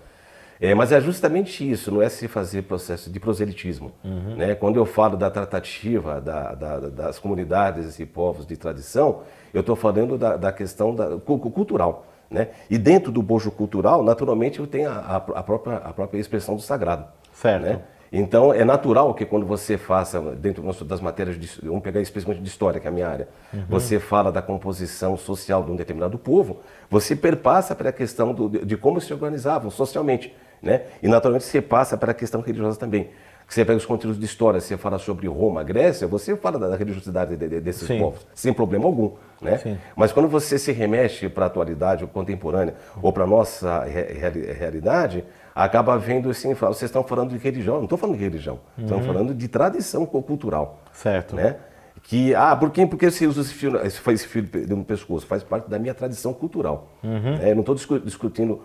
É, 0.58 0.74
mas 0.74 0.90
é 0.90 1.00
justamente 1.00 1.70
isso, 1.70 1.92
não 1.92 2.00
é 2.00 2.08
se 2.08 2.26
fazer 2.26 2.62
processo 2.62 3.10
de 3.10 3.20
proselitismo. 3.20 3.92
Uhum. 4.02 4.36
Né? 4.36 4.54
Quando 4.54 4.76
eu 4.76 4.86
falo 4.86 5.16
da 5.16 5.30
tratativa 5.30 6.20
da, 6.20 6.54
da, 6.54 6.78
das 6.88 7.18
comunidades 7.18 7.98
e 7.98 8.06
povos 8.06 8.46
de 8.46 8.56
tradição, 8.56 9.20
eu 9.52 9.60
estou 9.60 9.76
falando 9.76 10.16
da, 10.16 10.36
da 10.36 10.50
questão 10.50 10.94
da, 10.94 11.18
cultural. 11.18 12.06
Né? 12.30 12.48
E 12.70 12.78
dentro 12.78 13.12
do 13.12 13.22
bojo 13.22 13.50
cultural, 13.50 14.02
naturalmente, 14.02 14.58
eu 14.58 14.66
tenho 14.66 14.90
a, 14.90 14.94
a, 14.94 15.16
a, 15.16 15.42
própria, 15.42 15.76
a 15.76 15.92
própria 15.92 16.18
expressão 16.18 16.56
do 16.56 16.62
sagrado. 16.62 17.04
Certo. 17.34 17.62
Né? 17.62 17.80
Então, 18.18 18.52
é 18.52 18.64
natural 18.64 19.12
que 19.12 19.26
quando 19.26 19.44
você 19.44 19.76
faça, 19.76 20.18
dentro 20.20 20.62
das 20.84 21.02
matérias, 21.02 21.38
de, 21.38 21.50
vamos 21.62 21.82
pegar 21.82 22.00
especificamente 22.00 22.42
de 22.42 22.48
história, 22.48 22.80
que 22.80 22.86
é 22.86 22.90
a 22.90 22.92
minha 22.92 23.06
área, 23.06 23.28
uhum. 23.52 23.64
você 23.68 24.00
fala 24.00 24.32
da 24.32 24.40
composição 24.40 25.18
social 25.18 25.62
de 25.62 25.70
um 25.70 25.76
determinado 25.76 26.16
povo, 26.16 26.60
você 26.88 27.14
perpassa 27.14 27.74
para 27.74 27.90
a 27.90 27.92
questão 27.92 28.32
do, 28.32 28.48
de 28.48 28.76
como 28.76 29.02
se 29.02 29.12
organizavam 29.12 29.70
socialmente. 29.70 30.34
Né? 30.62 30.84
E, 31.02 31.08
naturalmente, 31.08 31.44
você 31.44 31.60
passa 31.60 31.96
para 31.98 32.12
a 32.12 32.14
questão 32.14 32.40
religiosa 32.40 32.78
também. 32.78 33.10
Você 33.48 33.64
pega 33.64 33.78
os 33.78 33.86
conteúdos 33.86 34.18
de 34.18 34.24
história, 34.24 34.60
você 34.60 34.76
fala 34.76 34.98
sobre 34.98 35.28
Roma, 35.28 35.62
Grécia, 35.62 36.06
você 36.06 36.36
fala 36.36 36.58
da 36.58 36.74
religiosidade 36.76 37.36
de, 37.36 37.48
de, 37.48 37.60
desses 37.60 37.86
Sim. 37.86 38.00
povos, 38.00 38.26
sem 38.34 38.52
problema 38.52 38.86
algum. 38.86 39.12
Né? 39.40 39.78
Mas 39.94 40.12
quando 40.12 40.28
você 40.28 40.58
se 40.58 40.72
remete 40.72 41.28
para 41.28 41.44
a 41.44 41.46
atualidade 41.46 42.06
contemporânea 42.06 42.74
ou 43.00 43.12
para 43.12 43.24
a 43.24 43.26
nossa 43.26 43.84
re 43.84 44.52
realidade, 44.52 45.24
acaba 45.54 45.96
vendo 45.96 46.28
assim, 46.28 46.54
vocês 46.54 46.82
estão 46.82 47.04
falando 47.04 47.30
de 47.30 47.38
religião, 47.38 47.76
não 47.76 47.84
estou 47.84 47.96
falando 47.96 48.16
de 48.16 48.24
religião, 48.24 48.58
uhum. 48.76 48.84
estão 48.84 49.02
falando 49.02 49.34
de 49.34 49.48
tradição 49.48 50.04
cultural. 50.04 50.80
Certo. 50.92 51.36
Né? 51.36 51.56
Que, 52.02 52.34
ah, 52.34 52.54
por 52.54 52.70
quê? 52.70 52.86
Porque 52.86 53.10
você 53.10 53.26
usa 53.26 53.40
esse 53.40 53.54
fio, 53.54 53.76
esse 53.84 54.28
fio 54.28 54.48
no 54.68 54.84
pescoço? 54.84 55.26
Faz 55.26 55.42
parte 55.42 55.68
da 55.68 55.78
minha 55.78 55.94
tradição 55.94 56.32
cultural. 56.32 56.88
Uhum. 57.02 57.34
É, 57.40 57.52
não 57.52 57.60
estou 57.60 57.74
discutindo 57.74 58.62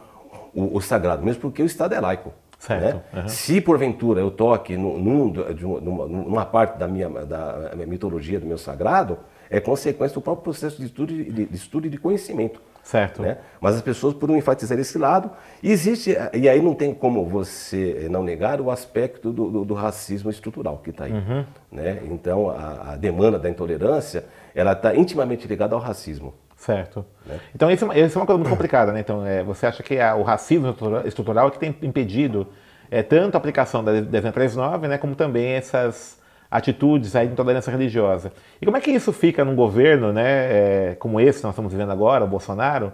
o, 0.53 0.77
o, 0.77 0.81
sagrado, 0.81 1.23
mesmo 1.23 1.41
porque 1.41 1.63
o 1.63 1.65
Estado 1.65 1.95
é 1.95 1.99
laico. 1.99 2.31
Certo. 2.61 3.01
Né? 3.11 3.21
Uhum. 3.23 3.27
Se 3.27 3.59
porventura 3.59 4.21
eu 4.21 4.29
toque 4.29 4.77
num, 4.77 4.95
num, 4.95 5.33
numa, 5.81 6.05
numa, 6.05 6.45
parte 6.45 6.77
da 6.77 6.87
minha, 6.87 7.09
da 7.09 7.71
minha 7.73 7.87
mitologia, 7.87 8.39
do 8.39 8.45
meu 8.45 8.57
sagrado, 8.59 9.17
é 9.49 9.59
consequência 9.59 10.13
do 10.13 10.21
próprio 10.21 10.43
processo 10.43 10.77
de 10.77 10.85
estudo, 10.85 11.11
de, 11.11 11.47
de 11.47 11.55
estudo 11.55 11.87
e 11.87 11.89
de 11.89 11.97
conhecimento. 11.97 12.61
Certo. 12.83 13.21
Né? 13.21 13.37
Mas 13.59 13.75
as 13.75 13.81
pessoas, 13.81 14.13
por 14.13 14.27
não 14.27 14.35
enfatizar 14.35 14.77
esse 14.79 14.97
lado, 14.97 15.31
existe, 15.63 16.17
e 16.33 16.49
aí 16.49 16.61
não 16.61 16.73
tem 16.73 16.93
como 16.93 17.25
você 17.25 18.07
não 18.09 18.23
negar 18.23 18.59
o 18.59 18.71
aspecto 18.71 19.31
do, 19.31 19.49
do, 19.49 19.65
do 19.65 19.73
racismo 19.73 20.29
estrutural 20.29 20.79
que 20.83 20.89
está 20.89 21.05
aí. 21.05 21.13
Uhum. 21.13 21.45
Né? 21.71 22.01
Então, 22.05 22.49
a, 22.49 22.93
a, 22.93 22.95
demanda 22.97 23.37
da 23.37 23.49
intolerância, 23.49 24.25
ela 24.55 24.73
está 24.73 24.95
intimamente 24.95 25.47
ligada 25.47 25.75
ao 25.75 25.81
racismo. 25.81 26.33
Certo. 26.57 27.05
Né? 27.25 27.39
Então, 27.55 27.69
isso, 27.71 27.91
é 27.91 27.99
isso, 28.01 28.17
é 28.17 28.21
uma 28.21 28.25
coisa 28.25 28.39
muito 28.39 28.49
complicada, 28.49 28.91
né? 28.91 28.99
Então, 28.99 29.25
é, 29.25 29.43
você 29.43 29.65
acha 29.65 29.81
que 29.81 29.99
a, 29.99 30.15
o 30.15 30.23
racismo 30.23 30.75
estrutural 31.05 31.47
é 31.47 31.51
que 31.51 31.59
tem 31.59 31.75
impedido 31.81 32.47
é, 32.89 33.01
tanto 33.01 33.35
a 33.35 33.37
aplicação 33.37 33.83
da 33.83 33.93
10339, 33.93 34.87
né, 34.87 34.97
como 34.97 35.15
também 35.15 35.53
essas 35.53 36.20
atitudes 36.51 37.15
aí 37.15 37.27
de 37.27 37.33
intolerância 37.33 37.71
religiosa. 37.71 38.33
E 38.61 38.65
como 38.65 38.75
é 38.75 38.81
que 38.81 38.91
isso 38.91 39.13
fica 39.13 39.45
num 39.45 39.55
governo, 39.55 40.11
né, 40.11 40.91
é, 40.91 40.95
como 40.99 41.19
esse 41.21 41.39
que 41.39 41.45
nós 41.45 41.53
estamos 41.53 41.71
vivendo 41.71 41.91
agora, 41.91 42.25
o 42.25 42.27
Bolsonaro, 42.27 42.91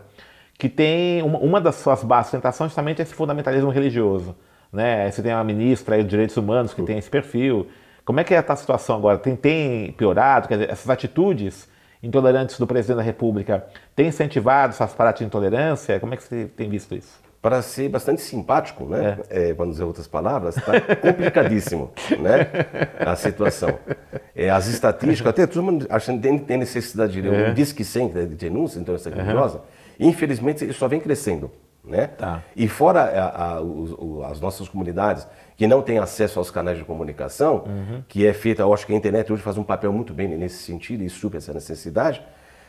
que 0.60 0.70
tem 0.70 1.24
uma, 1.24 1.40
uma 1.40 1.60
das 1.60 1.76
suas 1.76 2.04
bases 2.04 2.26
de 2.26 2.32
sustentação 2.32 2.68
justamente 2.68 3.02
esse 3.02 3.16
fundamentalismo 3.16 3.72
religioso. 3.72 4.36
Né? 4.72 5.10
Você 5.10 5.24
tem 5.24 5.34
uma 5.34 5.44
ministra 5.44 5.96
aí 5.96 6.04
de 6.04 6.10
direitos 6.10 6.38
humanos 6.38 6.74
que 6.74 6.84
tem 6.84 7.00
esse 7.00 7.10
perfil. 7.10 7.68
Como 8.06 8.20
é 8.20 8.24
que 8.24 8.34
é 8.34 8.46
a 8.48 8.56
situação 8.56 8.96
agora? 8.96 9.18
Tem, 9.18 9.36
tem 9.36 9.92
piorado? 9.94 10.48
Quer 10.48 10.56
dizer, 10.60 10.72
essas 10.72 10.90
atitudes 10.90 11.68
intolerantes 12.02 12.60
do 12.60 12.68
presidente 12.68 12.98
da 12.98 13.04
República 13.04 13.66
têm 13.96 14.08
incentivado 14.08 14.74
essas 14.74 14.94
práticas 14.94 15.20
de 15.20 15.26
intolerância? 15.26 16.00
Como 16.00 16.14
é 16.14 16.18
que 16.18 16.24
você 16.24 16.46
tem 16.46 16.70
visto 16.70 16.94
isso? 16.96 17.27
Para 17.48 17.62
ser 17.62 17.88
bastante 17.88 18.22
simpático, 18.22 18.84
né? 18.84 19.20
É. 19.30 19.52
É, 19.52 19.54
para 19.54 19.66
não 19.66 19.72
dizer 19.72 19.86
outras 19.86 20.06
palavras, 20.06 20.58
está 20.58 20.82
complicadíssimo 21.00 21.92
né? 22.20 22.46
a 23.00 23.16
situação. 23.16 23.80
É, 24.36 24.50
as 24.50 24.68
estatísticas, 24.68 25.30
até 25.30 25.48
todo 25.48 25.64
mundo 25.64 25.88
achando 25.90 26.20
que 26.20 26.40
tem 26.40 26.58
necessidade 26.58 27.14
de 27.14 27.22
ler 27.22 27.34
é. 27.34 27.50
um 27.50 27.54
disque 27.54 27.86
100 27.86 28.10
de 28.10 28.26
denúncia, 28.36 28.82
então 28.82 28.94
essa 28.94 29.10
religiosa, 29.10 29.60
uhum. 29.98 30.10
infelizmente 30.10 30.66
isso 30.66 30.78
só 30.78 30.90
vem 30.90 31.00
crescendo. 31.00 31.50
Né? 31.86 32.08
Tá. 32.08 32.44
E 32.54 32.68
fora 32.68 33.00
a, 33.04 33.46
a, 33.46 33.62
os, 33.62 34.26
as 34.30 34.42
nossas 34.42 34.68
comunidades 34.68 35.26
que 35.56 35.66
não 35.68 35.82
têm 35.82 36.00
acesso 36.00 36.38
aos 36.38 36.52
canais 36.52 36.78
de 36.78 36.84
comunicação, 36.84 37.64
uhum. 37.66 38.04
que 38.10 38.28
é 38.28 38.34
feita, 38.34 38.62
eu 38.64 38.74
acho 38.74 38.86
que 38.86 38.92
a 38.92 38.96
internet 38.98 39.32
hoje 39.32 39.42
faz 39.42 39.58
um 39.58 39.64
papel 39.64 39.94
muito 39.94 40.14
bem 40.14 40.28
nesse 40.28 40.58
sentido 40.58 41.02
e 41.02 41.10
supera 41.10 41.38
essa 41.38 41.54
necessidade, 41.54 42.22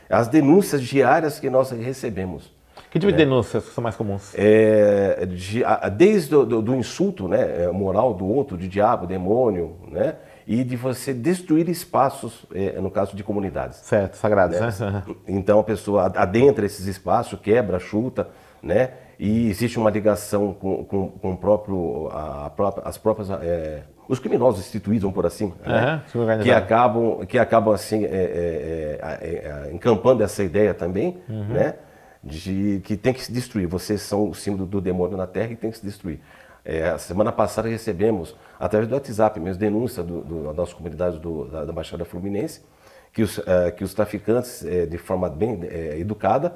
as 0.09 0.29
denúncias 0.29 0.81
diárias 0.81 1.37
que 1.37 1.49
nós 1.49 1.69
recebemos. 1.71 2.57
Que 2.89 2.97
tipo 2.97 3.11
né? 3.11 3.17
de 3.17 3.23
denúncias 3.23 3.63
são 3.65 3.83
mais 3.83 3.95
comuns? 3.95 4.33
É, 4.35 5.25
de, 5.25 5.63
desde 5.95 6.29
do, 6.31 6.45
do, 6.45 6.61
do, 6.61 6.75
insulto 6.75 7.27
né, 7.27 7.63
é, 7.63 7.67
moral 7.71 8.13
do 8.13 8.25
outro, 8.25 8.57
de 8.57 8.67
diabo, 8.67 9.05
demônio, 9.05 9.75
né? 9.87 10.15
e 10.47 10.63
de 10.63 10.75
você 10.75 11.13
destruir 11.13 11.69
espaços, 11.69 12.45
é, 12.53 12.81
no 12.81 12.89
caso 12.89 13.15
de 13.15 13.23
comunidades. 13.23 13.77
Certo, 13.77 14.15
sagrados, 14.15 14.59
né? 14.59 14.91
né? 14.91 15.03
Então 15.27 15.59
a 15.59 15.63
pessoa 15.63 16.11
adentra 16.15 16.65
esses 16.65 16.87
espaços, 16.87 17.39
quebra, 17.39 17.77
chuta, 17.77 18.27
né? 18.61 18.91
e 19.19 19.49
existe 19.49 19.77
uma 19.77 19.91
ligação 19.91 20.53
com, 20.53 20.83
com, 20.85 21.09
com 21.09 21.33
o 21.33 21.37
próprio, 21.37 22.09
a, 22.11 22.49
própria, 22.49 22.87
as 22.87 22.97
próprias, 22.97 23.29
é, 23.29 23.83
os 24.07 24.17
criminosos 24.17 24.61
instituídos, 24.61 25.11
por 25.11 25.25
assim, 25.25 25.53
né? 25.63 26.01
uhum, 26.15 26.39
que 26.41 26.51
acabam, 26.51 27.25
que 27.27 27.37
acabam 27.37 27.73
assim, 27.73 28.05
é, 28.05 28.07
é, 28.07 28.99
é, 29.21 29.67
é, 29.67 29.73
encampando 29.73 30.23
essa 30.23 30.41
ideia 30.41 30.73
também, 30.73 31.17
uhum. 31.29 31.49
né? 31.49 31.75
De 32.23 32.81
que 32.83 32.97
tem 32.97 33.13
que 33.13 33.23
se 33.23 33.31
destruir. 33.31 33.67
Vocês 33.67 34.01
são 34.01 34.29
o 34.29 34.35
símbolo 34.35 34.65
do 34.65 34.81
demônio 34.81 35.17
na 35.17 35.27
Terra 35.27 35.51
e 35.51 35.55
tem 35.55 35.71
que 35.71 35.77
se 35.77 35.85
destruir. 35.85 36.19
É, 36.63 36.89
a 36.89 36.97
semana 36.97 37.31
passada 37.31 37.67
recebemos, 37.67 38.35
através 38.59 38.87
do 38.87 38.93
WhatsApp, 38.93 39.39
mesmo 39.39 39.59
denúncia 39.59 40.03
do, 40.03 40.21
do, 40.21 40.43
da 40.43 40.53
nossa 40.53 40.75
comunidade 40.75 41.17
do, 41.17 41.45
da, 41.45 41.65
da, 41.65 41.71
Baixada 41.71 42.03
Fluminense, 42.03 42.61
que 43.13 43.23
os, 43.23 43.39
é, 43.39 43.71
que 43.71 43.83
os 43.83 43.93
traficantes, 43.93 44.63
é, 44.65 44.85
de 44.85 44.97
forma 44.97 45.29
bem 45.29 45.61
educada, 45.97 46.53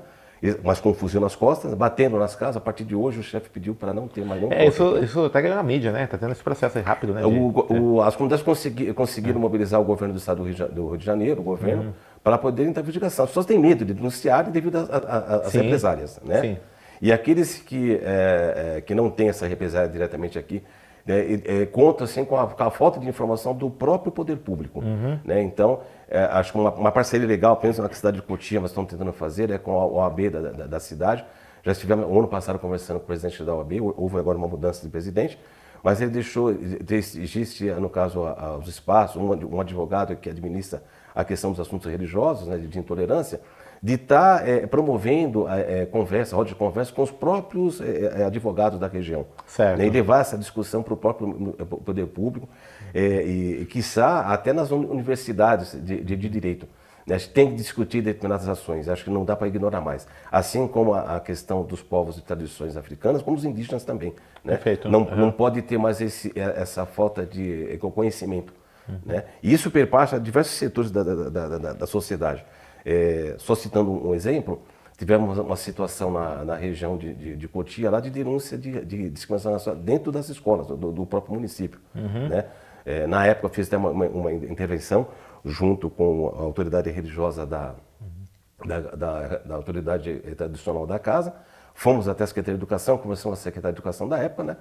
mas 0.61 0.79
com 0.81 0.93
fuzil 0.93 1.21
nas 1.21 1.35
costas, 1.35 1.73
batendo 1.73 2.17
nas 2.19 2.35
casas. 2.35 2.57
A 2.57 2.59
partir 2.59 2.83
de 2.83 2.93
hoje, 2.93 3.19
o 3.19 3.23
chefe 3.23 3.49
pediu 3.49 3.73
para 3.73 3.93
não 3.93 4.09
ter 4.09 4.25
mais 4.25 4.41
nenhum. 4.41 4.51
É, 4.51 4.67
isso, 4.67 4.97
isso 4.97 5.25
até 5.25 5.41
ganhou 5.41 5.55
na 5.55 5.63
mídia, 5.63 5.91
né? 5.91 6.03
Está 6.03 6.17
tendo 6.17 6.33
esse 6.33 6.43
processo 6.43 6.77
aí 6.77 6.83
rápido, 6.83 7.13
né? 7.13 7.21
De, 7.21 7.27
o, 7.27 7.65
o, 7.69 8.01
as 8.01 8.13
comunidades 8.15 8.43
consegui, 8.43 8.93
conseguiram 8.93 9.39
é. 9.39 9.41
mobilizar 9.41 9.79
o 9.79 9.85
governo 9.85 10.13
do 10.13 10.17
estado 10.17 10.43
do 10.43 10.49
Rio, 10.49 10.67
do 10.67 10.87
Rio 10.89 10.97
de 10.97 11.05
Janeiro, 11.05 11.39
o 11.39 11.43
governo, 11.43 11.83
uhum. 11.83 11.93
Para 12.23 12.37
poderem 12.37 12.71
ter 12.71 12.79
investigação. 12.79 13.25
As 13.25 13.31
pessoas 13.31 13.45
têm 13.45 13.59
medo 13.59 13.83
de 13.83 13.93
denunciar 13.93 14.49
devido 14.49 14.77
às 14.77 15.53
represálias, 15.53 16.19
né? 16.23 16.41
Sim. 16.41 16.57
E 17.01 17.11
aqueles 17.11 17.57
que, 17.57 17.99
é, 18.01 18.75
é, 18.77 18.81
que 18.81 18.95
não 18.95 19.09
têm 19.09 19.27
essa 19.27 19.45
represália 19.45 19.89
diretamente 19.89 20.39
aqui, 20.39 20.63
né, 21.05 21.41
é, 21.43 21.65
conta 21.65 22.05
assim, 22.05 22.23
com 22.23 22.37
a, 22.37 22.47
com, 22.47 22.63
a, 22.63 22.71
falta 22.71 22.97
de 22.97 23.09
informação 23.09 23.53
do 23.53 23.69
próprio 23.69 24.09
poder 24.09 24.37
público. 24.37 24.79
Uhum. 24.79 25.19
Né? 25.25 25.41
Então, 25.41 25.81
é, 26.07 26.23
acho 26.23 26.53
que 26.53 26.57
uma, 26.57 26.71
uma, 26.71 26.91
parceria 26.93 27.27
legal, 27.27 27.57
penso 27.57 27.81
na 27.81 27.91
cidade 27.91 28.17
de 28.17 28.23
Cotia, 28.23 28.61
mas 28.61 28.71
estamos 28.71 28.89
tentando 28.89 29.11
fazer, 29.11 29.49
é 29.49 29.57
com 29.57 29.77
a 29.77 29.85
OAB 29.85 30.29
da, 30.29 30.39
da, 30.39 30.67
da 30.67 30.79
cidade. 30.79 31.25
Já 31.61 31.73
estivemos 31.73 32.05
ano 32.05 32.27
passado 32.29 32.57
conversando 32.57 32.99
com 32.99 33.03
o 33.03 33.07
presidente 33.07 33.43
da 33.43 33.53
OAB, 33.53 33.73
houve 33.97 34.17
agora 34.17 34.37
uma 34.37 34.47
mudança 34.47 34.81
de 34.81 34.89
presidente, 34.89 35.37
mas 35.83 35.99
ele 35.99 36.11
deixou, 36.11 36.51
existe, 36.51 37.65
no 37.65 37.89
caso, 37.89 38.21
os 38.61 38.69
espaços, 38.69 39.17
um, 39.17 39.55
um 39.55 39.59
advogado 39.59 40.15
que 40.15 40.29
administra 40.29 40.81
a 41.13 41.23
questão 41.23 41.51
dos 41.51 41.59
assuntos 41.59 41.89
religiosos, 41.91 42.47
né, 42.47 42.57
de 42.57 42.79
intolerância, 42.79 43.39
de 43.83 43.95
estar 43.95 44.39
tá, 44.39 44.47
é, 44.47 44.65
promovendo 44.65 45.45
é, 45.49 45.85
conversa, 45.85 46.37
roda 46.37 46.47
de 46.47 46.55
conversa 46.55 46.93
com 46.93 47.03
os 47.03 47.11
próprios 47.11 47.81
é, 47.81 48.23
advogados 48.23 48.79
da 48.79 48.87
região. 48.87 49.25
Certo. 49.45 49.77
Né, 49.77 49.87
e 49.87 49.89
levar 49.89 50.21
essa 50.21 50.37
discussão 50.37 50.81
para 50.81 50.93
o 50.93 50.97
próprio 50.97 51.53
poder 51.83 52.07
público 52.07 52.47
e, 52.95 53.59
e, 53.61 53.65
quiçá, 53.65 54.21
até 54.21 54.53
nas 54.53 54.71
universidades 54.71 55.73
de, 55.83 56.01
de, 56.01 56.15
de 56.15 56.29
direito. 56.29 56.65
Né, 57.05 57.17
tem 57.19 57.49
que 57.49 57.55
discutir 57.55 58.01
determinadas 58.01 58.47
ações, 58.47 58.87
acho 58.87 59.03
que 59.03 59.09
não 59.09 59.25
dá 59.25 59.35
para 59.35 59.49
ignorar 59.49 59.81
mais. 59.81 60.07
Assim 60.31 60.65
como 60.65 60.93
a, 60.93 61.17
a, 61.17 61.19
questão 61.19 61.63
dos 61.63 61.83
povos 61.83 62.17
e 62.17 62.21
tradições 62.21 62.77
africanas, 62.77 63.21
como 63.21 63.35
os 63.35 63.43
indígenas 63.43 63.83
também. 63.83 64.13
Né? 64.45 64.53
Perfeito. 64.53 64.87
Não, 64.89 65.01
uhum. 65.01 65.15
não 65.17 65.31
pode 65.31 65.61
ter 65.61 65.77
mais 65.77 65.99
esse, 65.99 66.31
essa 66.35 66.85
falta 66.85 67.25
de 67.25 67.77
conhecimento. 67.93 68.53
Uhum. 68.87 68.99
Né? 69.05 69.25
E 69.41 69.53
isso 69.53 69.71
perpassa 69.71 70.19
diversos 70.19 70.55
setores 70.55 70.91
da, 70.91 71.03
da, 71.03 71.29
da, 71.29 71.73
da 71.73 71.87
sociedade. 71.87 72.45
É, 72.85 73.35
só 73.37 73.55
citando 73.55 73.91
um 73.91 74.13
exemplo, 74.13 74.61
tivemos 74.97 75.37
uma 75.37 75.55
situação 75.55 76.11
na, 76.11 76.45
na 76.45 76.55
região 76.55 76.97
de, 76.97 77.13
de, 77.13 77.35
de, 77.35 77.47
Cotia, 77.47 77.89
lá 77.89 77.99
de 77.99 78.09
denúncia 78.09 78.57
de, 78.57 78.83
de 78.85 79.09
discriminação 79.09 79.75
dentro 79.75 80.11
das 80.11 80.29
escolas, 80.29 80.67
do, 80.67 80.91
do 80.91 81.05
próprio 81.05 81.35
município. 81.35 81.79
Uhum. 81.95 82.29
Né? 82.29 82.45
É, 82.85 83.07
na 83.07 83.25
época, 83.25 83.49
fiz 83.49 83.67
até 83.67 83.77
uma, 83.77 83.89
uma, 83.89 84.05
uma, 84.05 84.31
intervenção 84.33 85.07
junto 85.45 85.89
com 85.89 86.33
a 86.37 86.41
autoridade 86.41 86.89
religiosa 86.89 87.45
da, 87.45 87.75
uhum. 88.01 88.67
da, 88.67 88.79
da, 88.79 89.37
da, 89.37 89.55
autoridade 89.55 90.13
tradicional 90.35 90.85
da 90.85 90.99
casa. 90.99 91.33
Fomos 91.73 92.07
até 92.07 92.23
a 92.23 92.27
Secretaria 92.27 92.57
de 92.57 92.59
Educação, 92.59 92.97
conversamos 92.97 93.37
com 93.37 93.41
a 93.41 93.43
Secretaria 93.43 93.73
de 93.73 93.79
Educação 93.79 94.07
da 94.07 94.17
época, 94.19 94.43
né? 94.43 94.57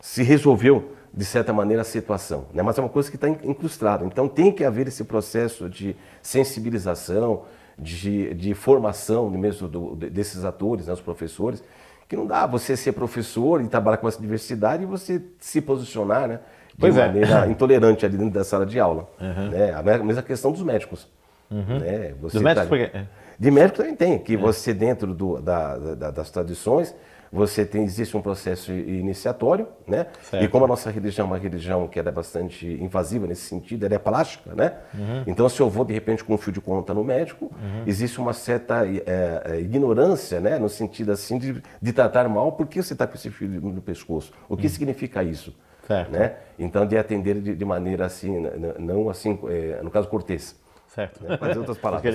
Se 0.00 0.22
resolveu, 0.22 0.92
de 1.12 1.24
certa 1.24 1.52
maneira, 1.52 1.82
a 1.82 1.84
situação. 1.84 2.46
Né? 2.52 2.62
Mas 2.62 2.78
é 2.78 2.80
uma 2.80 2.88
coisa 2.88 3.10
que 3.10 3.16
está 3.16 3.28
incrustada. 3.28 4.04
Então 4.04 4.28
tem 4.28 4.52
que 4.52 4.64
haver 4.64 4.88
esse 4.88 5.04
processo 5.04 5.68
de 5.68 5.96
sensibilização, 6.22 7.44
de, 7.78 8.32
de 8.34 8.54
formação 8.54 9.28
mesmo 9.30 9.68
do, 9.68 9.94
desses 9.94 10.44
atores, 10.44 10.86
né, 10.86 10.92
os 10.92 11.00
professores, 11.00 11.62
que 12.08 12.16
não 12.16 12.26
dá 12.26 12.46
você 12.46 12.76
ser 12.76 12.92
professor 12.92 13.60
e 13.60 13.68
trabalhar 13.68 13.98
com 13.98 14.08
essa 14.08 14.20
diversidade 14.20 14.84
e 14.84 14.86
você 14.86 15.20
se 15.38 15.60
posicionar 15.60 16.28
né, 16.28 16.40
de 16.68 16.80
pois 16.80 16.96
é. 16.96 17.06
maneira 17.06 17.46
é. 17.46 17.50
intolerante 17.50 18.06
ali 18.06 18.16
dentro 18.16 18.34
da 18.34 18.44
sala 18.44 18.64
de 18.64 18.78
aula. 18.78 19.08
Uhum. 19.20 19.50
Né? 19.50 19.72
A 19.74 19.82
mesma 19.82 20.22
questão 20.22 20.52
dos 20.52 20.62
médicos. 20.62 21.08
Uhum. 21.50 21.78
Né? 21.80 22.14
Você 22.20 22.38
dos 22.38 22.42
médicos 22.42 22.68
tá, 22.68 22.68
porque... 22.68 23.06
De 23.38 23.50
médico 23.50 23.76
também 23.76 23.94
tem, 23.94 24.18
que 24.18 24.34
é. 24.34 24.36
você 24.36 24.72
dentro 24.72 25.12
do, 25.12 25.40
da, 25.42 25.76
da, 25.76 26.10
das 26.10 26.30
tradições 26.30 26.94
você 27.36 27.64
tem 27.64 27.84
existe 27.84 28.16
um 28.16 28.22
processo 28.22 28.72
iniciatório, 28.72 29.68
né? 29.86 30.06
Certo. 30.22 30.42
E 30.42 30.48
como 30.48 30.64
a 30.64 30.68
nossa 30.68 30.90
religião 30.90 31.26
é 31.26 31.28
uma 31.28 31.38
religião 31.38 31.86
que 31.86 32.00
é 32.00 32.02
bastante 32.02 32.66
invasiva 32.66 33.26
nesse 33.26 33.42
sentido, 33.42 33.84
ela 33.84 33.94
é 33.94 33.98
plástica, 33.98 34.54
né? 34.54 34.72
Uhum. 34.94 35.22
Então, 35.26 35.48
se 35.48 35.60
eu 35.60 35.68
vou 35.68 35.84
de 35.84 35.92
repente 35.92 36.24
com 36.24 36.34
um 36.34 36.38
fio 36.38 36.52
de 36.52 36.60
conta 36.60 36.94
no 36.94 37.04
médico, 37.04 37.46
uhum. 37.46 37.82
existe 37.86 38.18
uma 38.18 38.32
certa 38.32 38.86
é, 38.86 39.60
ignorância, 39.60 40.40
né? 40.40 40.58
No 40.58 40.68
sentido 40.68 41.12
assim 41.12 41.38
de, 41.38 41.62
de 41.80 41.92
tratar 41.92 42.28
mal, 42.28 42.52
por 42.52 42.66
que 42.66 42.82
você 42.82 42.94
está 42.94 43.06
com 43.06 43.14
esse 43.14 43.30
fio 43.30 43.48
no 43.48 43.82
pescoço? 43.82 44.32
O 44.48 44.56
que 44.56 44.64
uhum. 44.64 44.72
significa 44.72 45.22
isso? 45.22 45.54
Certo. 45.86 46.10
Né? 46.10 46.34
Então, 46.58 46.84
de 46.84 46.98
atender 46.98 47.40
de, 47.40 47.54
de 47.54 47.64
maneira 47.64 48.06
assim, 48.06 48.40
não 48.78 49.08
assim, 49.08 49.38
é, 49.48 49.80
no 49.82 49.90
caso 49.90 50.08
cortês. 50.08 50.56
Certo. 50.88 51.22
Né? 51.22 51.38
Mas 51.40 51.56
outras 51.56 51.78
palavras. 51.78 52.14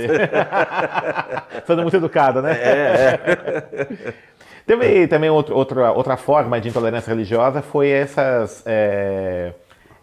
Sendo 1.65 1.81
muito 1.83 1.95
educado, 1.95 2.41
né? 2.41 2.51
É, 2.53 3.19
é. 3.21 4.13
Teve 4.65 5.07
também 5.07 5.29
outro, 5.29 5.55
outra, 5.55 5.91
outra 5.91 6.17
forma 6.17 6.59
de 6.61 6.69
intolerância 6.69 7.09
religiosa, 7.09 7.61
foi 7.61 7.89
essas, 7.89 8.63
é, 8.65 9.53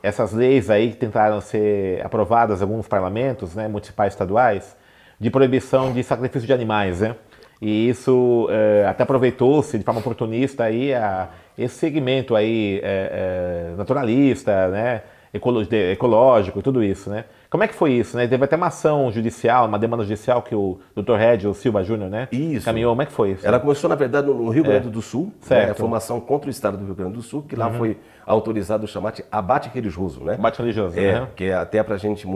essas 0.03 0.33
leis 0.33 0.69
aí 0.71 0.91
que 0.91 0.97
tentaram 0.97 1.41
ser 1.41 2.05
aprovadas 2.05 2.61
em 2.61 2.65
alguns 2.65 2.89
parlamentos, 2.89 3.55
né, 3.55 3.69
municipais 3.69 4.13
estaduais, 4.13 4.77
de 5.19 5.31
proibição 5.31 5.93
de 5.93 6.03
sacrifício 6.03 6.47
de 6.47 6.53
animais, 6.53 7.01
né? 7.01 7.17
E 7.61 7.89
isso 7.89 8.47
é, 8.51 8.87
até 8.87 9.03
aproveitou-se 9.03 9.77
de 9.77 9.85
forma 9.85 10.01
oportunista 10.01 10.65
aí 10.65 10.95
a, 10.95 11.29
esse 11.57 11.75
segmento 11.75 12.37
aí 12.37 12.81
é, 12.85 13.73
é 13.73 13.77
naturalista, 13.77 14.69
né? 14.69 15.03
Ecológico 15.33 16.59
e 16.59 16.63
tudo 16.63 16.83
isso, 16.83 17.11
né? 17.11 17.25
Como 17.51 17.65
é 17.65 17.69
que 17.69 17.75
foi 17.75 17.93
isso, 17.93 18.17
né? 18.17 18.27
Teve 18.27 18.45
até 18.45 18.57
uma 18.57 18.67
ação 18.67 19.11
judicial, 19.11 19.67
uma 19.67 19.79
demanda 19.79 20.03
judicial 20.03 20.43
que 20.43 20.55
o 20.55 20.79
Dr. 20.95 21.15
Red, 21.15 21.47
o 21.47 21.55
Silva 21.55 21.83
Júnior, 21.83 22.11
né? 22.11 22.29
Isso. 22.31 22.67
Caminhou. 22.67 22.93
Como 22.93 23.01
é 23.01 23.07
que 23.07 23.13
foi 23.13 23.31
isso? 23.31 23.47
Ela 23.47 23.59
começou, 23.59 23.89
na 23.89 23.97
verdade, 23.97 24.27
no 24.27 24.51
Rio 24.51 24.65
Grande 24.65 24.89
é. 24.89 24.91
do 24.91 25.01
Sul. 25.01 25.33
Certo. 25.41 25.67
Né? 25.67 25.73
A 25.73 25.75
formação 25.75 26.21
contra 26.21 26.49
o 26.49 26.51
Estado 26.51 26.77
do 26.77 26.85
Rio 26.85 26.95
Grande 26.95 27.15
do 27.15 27.23
Sul, 27.23 27.43
que 27.43 27.57
lá 27.57 27.69
uhum. 27.69 27.79
foi 27.79 27.97
autorizado 28.27 28.85
o 28.85 28.89
chamado 28.89 29.23
abate 29.33 29.71
religioso, 29.73 30.23
né? 30.23 30.35
Abate 30.35 30.59
religioso, 30.61 31.01
É, 31.01 31.21
uhum. 31.21 31.27
que 31.35 31.45
é 31.45 31.55
até 31.55 31.83
pra 31.83 31.97
gente 31.97 32.27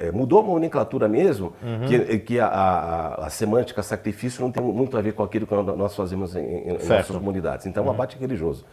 é, 0.00 0.10
mudou 0.10 0.40
a 0.40 0.42
nomenclatura 0.42 1.06
mesmo, 1.06 1.52
uhum. 1.62 1.86
que, 1.86 2.18
que 2.18 2.40
a, 2.40 2.46
a, 2.48 3.26
a, 3.26 3.30
semântica 3.30 3.84
sacrifício 3.84 4.42
não 4.42 4.50
tem 4.50 4.60
muito 4.60 4.98
a 4.98 5.00
ver 5.00 5.12
com 5.12 5.22
aquilo 5.22 5.46
que 5.46 5.54
nós 5.54 5.94
fazemos 5.94 6.34
em, 6.34 6.40
em 6.40 6.72
nossas 6.72 7.06
comunidades. 7.06 7.66
Então, 7.66 7.84
uhum. 7.84 7.90
abate 7.90 8.18
religioso. 8.18 8.66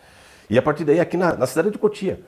E 0.49 0.57
a 0.57 0.61
partir 0.61 0.83
daí, 0.83 0.99
aqui 0.99 1.15
na, 1.15 1.35
na 1.35 1.45
cidade 1.45 1.69
de 1.69 1.77
Cotia, 1.77 2.19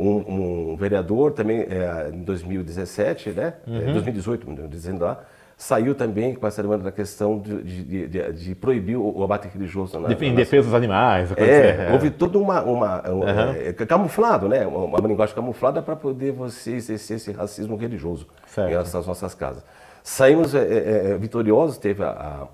um, 0.00 0.72
um 0.72 0.76
vereador 0.76 1.32
também, 1.32 1.60
é, 1.60 2.10
em 2.12 2.22
2017, 2.22 3.30
né? 3.30 3.54
É, 3.66 3.70
uhum. 3.70 3.88
É, 3.90 3.92
2018, 3.92 4.68
dizendo 4.68 5.04
lá, 5.04 5.20
saiu 5.60 5.94
também 5.94 6.34
com 6.34 6.46
essa 6.46 6.62
demanda 6.62 6.84
da 6.84 6.90
questão 6.90 7.38
de, 7.38 7.62
de, 7.62 8.08
de, 8.08 8.32
de 8.32 8.54
proibir 8.54 8.96
o, 8.96 9.22
abate 9.22 9.46
religioso. 9.46 10.00
Na, 10.00 10.10
em 10.10 10.34
defesa 10.34 10.68
dos 10.68 10.74
animais. 10.74 11.30
É, 11.36 11.88
é, 11.88 11.92
houve 11.92 12.10
toda 12.10 12.38
uma... 12.38 12.62
uma, 12.62 13.10
uhum. 13.10 13.50
é, 13.52 13.72
camuflado, 13.72 14.48
né? 14.48 14.66
Uma, 14.66 14.98
linguagem 15.06 15.34
camuflada 15.34 15.82
para 15.82 15.94
poder 15.94 16.32
você 16.32 16.72
exercer 16.72 17.18
esse 17.18 17.30
racismo 17.30 17.76
religioso 17.76 18.26
certo. 18.46 18.68
em 18.68 18.70
relação 18.70 19.00
às 19.00 19.06
nossas 19.06 19.34
casas. 19.34 19.62
Saímos 20.02 20.54
é, 20.54 20.62
é, 20.62 21.10
é 21.10 21.18
vitoriosos, 21.18 21.76
teve 21.76 22.02
a, 22.02 22.48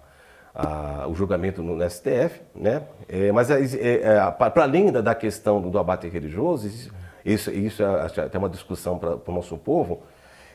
a, 0.53 1.03
a, 1.03 1.09
o 1.09 1.15
julgamento 1.15 1.63
no, 1.63 1.89
STF, 1.89 2.41
né? 2.57 2.83
mas 3.33 3.49
para 4.37 4.65
além 4.65 4.91
da, 4.91 5.01
da 5.01 5.15
questão 5.15 5.61
do, 5.63 5.71
do 5.71 5.79
abate 5.79 6.09
religioso, 6.09 6.67
isso, 7.27 7.51
isso 7.51 7.83
é 7.83 8.23
até 8.23 8.39
uma 8.39 8.49
discussão 8.49 8.99
para 8.99 9.19
o 9.27 9.33
nosso 9.33 9.57
povo, 9.59 10.03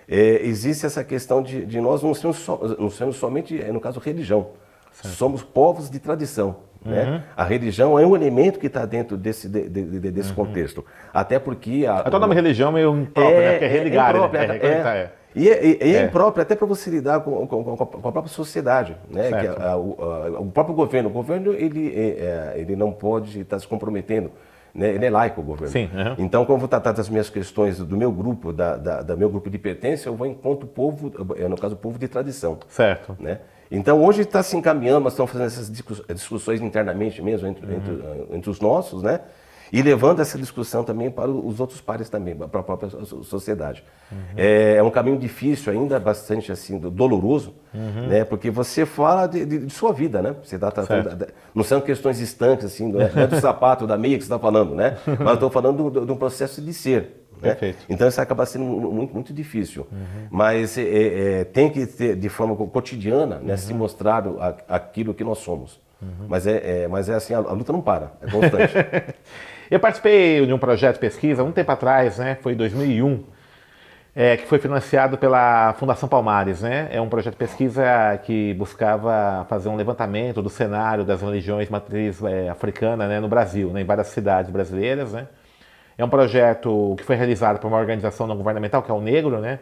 é, 0.08 0.42
existe 0.44 0.86
essa 0.86 1.04
questão 1.04 1.44
de, 1.44 1.66
de 1.66 1.82
nós 1.82 2.02
não 2.02 2.14
sermos, 2.14 2.38
so, 2.38 2.78
não 2.80 2.90
sermos 2.90 3.18
somente, 3.18 3.62
é, 3.62 3.72
no 3.72 3.80
caso, 3.80 4.00
religião. 4.00 4.48
Certo. 4.92 5.16
Somos 5.16 5.44
povos 5.44 5.90
de 5.90 6.00
tradição. 6.00 6.58
Né? 6.84 7.04
Uhum. 7.04 7.12
Né? 7.12 7.24
A 7.36 7.44
religião 7.44 8.00
é 8.00 8.06
um 8.06 8.16
elemento 8.16 8.58
que 8.58 8.68
está 8.68 8.86
dentro 8.86 9.16
desse, 9.18 9.48
de, 9.48 9.70
de, 9.70 10.00
de, 10.00 10.12
desse 10.12 10.30
uhum. 10.30 10.36
contexto. 10.36 10.84
Até 11.14 11.40
porque. 11.40 11.86
A, 11.86 12.00
Até 12.00 12.16
o 12.16 12.20
nome 12.20 12.36
religião 12.36 12.70
é 12.70 12.74
meio 12.74 12.98
impróprio, 12.98 13.38
é, 13.38 13.42
né? 13.42 13.52
Porque 13.52 13.66
é 13.66 13.68
religar, 13.68 14.16
é, 14.16 14.48
né? 14.48 14.58
é, 14.58 14.68
é, 14.68 15.12
e 15.34 15.50
é, 15.50 15.66
e 15.66 15.96
é, 15.96 16.02
é 16.02 16.06
impróprio 16.06 16.42
até 16.42 16.56
para 16.56 16.68
você 16.68 16.90
lidar 16.90 17.22
com, 17.22 17.48
com, 17.48 17.64
com, 17.64 17.84
a 17.84 18.12
própria 18.12 18.28
sociedade, 18.28 18.98
né? 19.10 19.30
Que 19.30 19.48
a, 19.48 19.72
a, 19.72 19.78
o, 19.78 20.42
o, 20.42 20.52
próprio 20.52 20.76
governo, 20.76 21.10
o 21.10 21.12
governo 21.12 21.54
ele, 21.54 21.94
ele 22.56 22.76
não 22.76 22.92
pode 22.92 23.40
estar 23.40 23.60
se 23.60 23.68
comprometendo 23.68 24.32
né? 24.74 24.94
Ele 24.94 25.06
é 25.06 25.10
laico 25.10 25.42
o 25.42 25.44
governo. 25.44 25.72
Sim, 25.72 25.90
uhum. 25.94 26.16
Então, 26.18 26.46
quando 26.46 26.58
eu 26.58 26.60
vou 26.60 26.68
tratar 26.68 26.92
das 26.92 27.10
minhas 27.10 27.30
questões 27.30 27.78
do 27.80 27.98
meu 27.98 28.12
grupo, 28.12 28.54
da, 28.54 28.78
da, 28.78 29.02
da 29.02 29.16
meu 29.16 29.30
grupo 29.30 29.50
de 29.50 29.58
pertença, 29.58 30.10
eu 30.10 30.16
vou 30.16 30.28
enquanto 30.28 30.66
povo, 30.66 31.12
é, 31.38 31.48
no 31.48 31.58
caso, 31.58 31.76
povo 31.76 32.00
de 32.00 32.08
tradição. 32.08 32.60
Certo. 32.68 33.16
Né? 33.20 33.40
Então, 33.70 34.04
hoje 34.04 34.22
está 34.22 34.44
se 34.44 34.56
encaminhando, 34.58 35.02
nós 35.02 35.14
estamos 35.14 35.32
fazendo 35.32 35.48
essas 35.48 35.72
discussões 36.14 36.62
internamente 36.62 37.22
mesmo, 37.22 37.48
entre, 37.48 37.66
uhum. 37.66 37.76
entre, 37.76 38.36
entre 38.36 38.50
os 38.50 38.60
nossos, 38.60 39.02
né? 39.02 39.22
E 39.72 39.82
levando 39.82 40.20
essa 40.20 40.38
discussão 40.38 40.84
também 40.84 41.10
para 41.10 41.30
os 41.30 41.60
outros 41.60 41.80
pares 41.80 42.10
também, 42.10 42.36
para 42.36 42.60
a 42.60 42.64
própria 42.64 42.90
sociedade. 43.24 43.84
Uhum. 44.12 44.18
É, 44.36 44.76
é, 44.76 44.84
um 44.84 44.90
caminho 44.90 45.18
difícil 45.18 45.72
ainda, 45.72 46.00
bastante 46.00 46.52
assim, 46.52 46.78
doloroso, 46.78 47.54
uhum. 47.74 48.08
né? 48.08 48.26
Porque 48.26 48.52
você 48.52 48.86
fala 48.86 49.28
de, 49.28 49.46
de, 49.46 49.60
de 49.66 49.74
sua 49.74 49.94
vida, 49.94 50.22
né? 50.22 50.36
Você 50.44 50.60
tratando, 50.60 51.28
não 51.56 51.64
são 51.64 51.80
questões 51.80 52.18
distantes, 52.18 52.66
assim, 52.66 52.92
não 52.92 53.00
é, 53.02 53.28
do 53.28 53.40
sapato, 53.40 53.88
da 53.88 53.98
meia 53.98 54.18
que 54.18 54.24
você 54.24 54.34
está 54.34 54.40
falando, 54.40 54.76
né? 54.76 54.98
Mas 55.08 55.28
eu 55.28 55.34
estou 55.36 55.50
falando 55.50 56.06
de 56.06 56.12
um 56.12 56.18
processo 56.18 56.62
de 56.62 56.74
ser. 56.74 57.22
Né? 57.42 57.76
Então 57.90 58.08
isso 58.08 58.22
acaba 58.22 58.46
sendo 58.46 58.66
muito, 58.66 59.14
muito 59.14 59.34
difícil. 59.34 59.88
Uhum. 59.92 60.28
Mas 60.30 60.78
é, 60.78 60.82
é, 60.82 61.40
é, 61.40 61.44
tem 61.44 61.70
que 61.70 61.86
ter, 61.88 62.16
de 62.16 62.30
forma 62.30 62.56
cotidiana, 62.56 63.40
né, 63.40 63.58
se 63.58 63.72
uhum. 63.72 63.80
mostrar 63.80 64.24
aquilo 64.68 65.14
que 65.14 65.24
nós 65.24 65.40
somos. 65.40 65.80
Uhum. 66.02 66.26
Mas, 66.28 66.48
é, 66.48 66.84
é, 66.84 66.88
mas 66.88 67.10
é 67.10 67.16
assim, 67.16 67.34
a, 67.34 67.38
a, 67.38 67.52
luta 67.54 67.72
não 67.72 67.82
para, 67.82 68.14
é 68.22 68.30
constante. 68.30 68.74
Eu 69.72 69.80
participei 69.80 70.46
de 70.46 70.52
um 70.52 70.60
projeto 70.60 70.96
de 70.96 71.00
pesquisa 71.00 71.46
um 71.46 71.52
tempo 71.54 71.72
atrás, 71.72 72.18
né? 72.18 72.36
Foi 72.42 72.52
em 72.52 72.58
2001, 72.58 73.24
é, 74.14 74.36
que 74.36 74.46
foi 74.46 74.60
financiado 74.60 75.18
pela 75.18 75.74
Fundação 75.76 76.10
Palmares, 76.10 76.62
né? 76.62 76.90
É 76.92 77.00
um 77.00 77.08
projeto 77.08 77.36
de 77.36 77.38
pesquisa 77.38 77.82
que 78.26 78.54
buscava 78.56 79.46
fazer 79.48 79.70
um 79.70 79.78
levantamento 79.78 80.42
do 80.42 80.50
cenário 80.50 81.06
das 81.06 81.22
religiões 81.22 81.70
matriz 81.70 82.22
é, 82.22 82.50
africana, 82.50 83.08
né, 83.08 83.22
no 83.22 83.30
Brasil, 83.30 83.70
né, 83.70 83.80
em 83.80 83.86
várias 83.86 84.08
cidades 84.08 84.52
brasileiras, 84.52 85.14
né? 85.14 85.30
É 85.98 86.04
um 86.04 86.10
projeto 86.10 86.94
que 86.98 87.04
foi 87.06 87.16
realizado 87.16 87.58
por 87.58 87.68
uma 87.68 87.78
organização 87.78 88.28
não 88.28 88.36
governamental, 88.36 88.84
que 88.84 88.92
é 88.92 88.94
o 88.94 89.00
Negro, 89.00 89.40
né? 89.40 89.60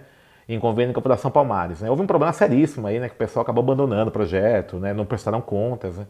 Em 0.47 0.59
convênio 0.59 0.91
com 0.91 1.01
a 1.01 1.03
Fundação 1.03 1.29
Palmares. 1.29 1.81
Né? 1.81 1.89
Houve 1.91 2.01
um 2.01 2.07
problema 2.07 2.33
seríssimo 2.33 2.87
aí, 2.87 2.99
né? 2.99 3.09
Que 3.09 3.13
o 3.13 3.17
pessoal 3.17 3.43
acabou 3.43 3.63
abandonando 3.63 4.09
o 4.09 4.11
projeto, 4.11 4.77
né? 4.77 4.91
Não 4.91 5.05
prestaram 5.05 5.39
contas, 5.39 5.97
né? 5.97 6.07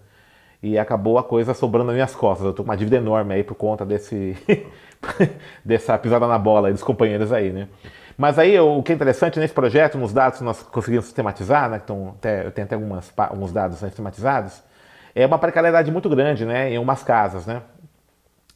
E 0.61 0.77
acabou 0.77 1.17
a 1.17 1.23
coisa 1.23 1.53
sobrando 1.53 1.87
nas 1.87 1.95
minhas 1.95 2.15
costas. 2.15 2.45
Eu 2.45 2.53
tô 2.53 2.63
com 2.63 2.69
uma 2.69 2.77
dívida 2.77 2.97
enorme 2.97 3.33
aí 3.33 3.43
por 3.43 3.55
conta 3.55 3.85
desse 3.85 4.37
dessa 5.63 5.97
pisada 5.97 6.27
na 6.27 6.37
bola 6.37 6.71
dos 6.71 6.83
companheiros 6.83 7.31
aí, 7.31 7.51
né? 7.51 7.67
Mas 8.17 8.37
aí 8.37 8.59
o 8.59 8.83
que 8.83 8.91
é 8.91 8.95
interessante 8.95 9.39
nesse 9.39 9.53
projeto, 9.53 9.97
nos 9.97 10.11
dados 10.11 10.39
que 10.39 10.43
nós 10.43 10.61
conseguimos 10.61 11.05
sistematizar, 11.05 11.69
né? 11.69 11.79
Então, 11.81 12.15
até, 12.17 12.45
eu 12.45 12.51
tenho 12.51 12.65
até 12.65 12.75
algumas, 12.75 13.11
alguns 13.15 13.53
dados 13.53 13.81
né, 13.81 13.87
sistematizados, 13.87 14.61
é 15.15 15.25
uma 15.25 15.39
precariedade 15.39 15.89
muito 15.91 16.09
grande, 16.09 16.45
né? 16.45 16.73
Em 16.73 16.77
umas 16.77 17.01
casas, 17.01 17.45
né? 17.45 17.61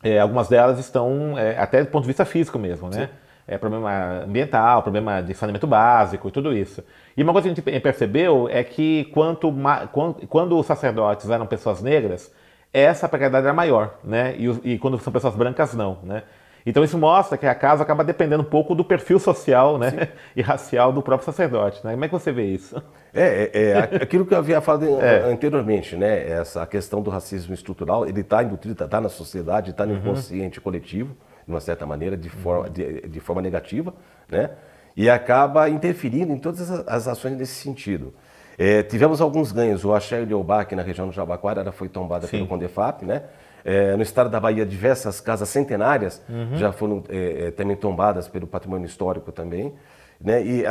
É, 0.04 0.20
algumas 0.20 0.50
delas 0.50 0.80
estão 0.80 1.38
é, 1.40 1.58
até 1.58 1.82
do 1.82 1.90
ponto 1.90 2.02
de 2.02 2.08
vista 2.08 2.26
físico 2.26 2.60
mesmo, 2.60 2.90
né? 2.90 3.08
Sim 3.08 3.23
é, 3.48 3.58
problema 3.58 4.24
ambiental, 4.24 4.82
problema 4.82 5.22
de 5.22 5.34
saneamento 5.34 5.68
básico 5.68 6.28
e 6.28 6.32
tudo 6.32 6.54
isso. 6.54 6.84
E 7.16 7.24
uma 7.24 7.34
coisa 7.34 7.48
que 7.54 7.70
a 7.70 7.74
gente 7.74 7.82
percebeu 7.82 8.48
é 8.50 8.64
que 8.64 9.06
quanto, 9.14 9.54
quando, 9.92 10.28
quando 10.28 10.58
os 10.58 10.66
sacerdotes 10.66 11.30
eram 11.30 11.46
pessoas 11.46 11.82
negras, 11.82 12.34
essa 12.72 13.08
precariedade 13.08 13.46
era 13.46 13.54
maior, 13.54 14.00
né? 14.04 14.36
E, 14.38 14.74
e, 14.74 14.80
quando 14.80 14.98
são 14.98 15.14
pessoas 15.14 15.36
brancas, 15.36 15.74
não, 15.74 16.00
né? 16.04 16.24
Então 16.66 16.82
isso 16.82 16.98
mostra 16.98 17.38
que 17.38 17.46
a 17.46 17.54
casa 17.54 17.84
acaba 17.84 18.06
dependendo 18.06 18.42
um 18.42 18.46
pouco 18.46 18.74
do 18.74 18.86
perfil 18.86 19.20
social 19.20 19.78
né? 19.78 20.10
e 20.34 20.42
racial 20.42 20.94
do 20.94 21.02
próprio 21.02 21.26
sacerdote. 21.26 21.84
Né? 21.84 21.92
Como 21.92 22.06
é 22.06 22.08
que 22.08 22.14
você 22.14 22.32
vê 22.32 22.46
isso? 22.46 22.82
É, 23.14 23.52
é, 23.54 23.70
é 23.72 23.78
aquilo 24.02 24.26
que 24.26 24.34
eu 24.34 24.38
havia 24.38 24.62
falado 24.62 24.86
é. 25.04 25.30
anteriormente, 25.30 25.98
né? 25.98 26.26
Essa 26.26 26.66
questão 26.66 27.02
do 27.02 27.10
racismo 27.10 27.54
estrutural, 27.54 28.08
ele 28.08 28.22
está 28.22 28.42
embutido, 28.42 28.82
está 28.82 29.02
na 29.02 29.10
sociedade, 29.10 29.72
está 29.72 29.86
no 29.86 29.94
uhum. 29.94 30.00
inconsciente 30.00 30.62
coletivo 30.62 31.14
de 31.46 31.54
uma 31.54 31.60
certa 31.60 31.86
maneira, 31.86 32.16
de 32.16 32.30
forma, 32.30 32.70
de, 32.70 33.02
de 33.02 33.20
forma 33.20 33.42
negativa, 33.42 33.94
né? 34.30 34.52
e 34.96 35.10
acaba 35.10 35.70
interferindo 35.70 36.32
em 36.32 36.38
todas 36.38 36.70
as, 36.72 37.08
ações 37.08 37.36
nesse 37.36 37.56
sentido. 37.56 38.14
É, 38.58 38.84
tivemos 38.84 39.20
alguns 39.20 39.52
ganhos. 39.52 39.84
O 39.84 39.94
Axé 39.94 40.20
Leobá, 40.20 40.62
aqui 40.62 40.76
na 40.76 40.84
região 40.84 41.08
do 41.08 41.14
Jabaquara, 41.14 41.62
ela 41.62 41.72
foi 41.72 41.90
tombada 41.90 42.28
Sim. 42.28 42.38
pelo 42.38 42.48
Condefap, 42.48 43.04
né? 43.04 43.24
É, 43.66 43.96
no 43.96 44.04
estado 44.04 44.30
da 44.30 44.40
Bahia, 44.40 44.66
diversas 44.66 45.22
casas 45.22 45.48
centenárias 45.50 46.22
uhum. 46.30 46.58
já 46.58 46.72
foram 46.72 47.02
é, 47.10 47.48
é 47.48 47.52
também 47.52 47.78
tombadas 47.78 48.28
pelo 48.28 48.46
patrimônio 48.46 48.86
histórico 48.86 49.32
também. 49.32 49.74
Né? 50.20 50.44
E, 50.44 50.64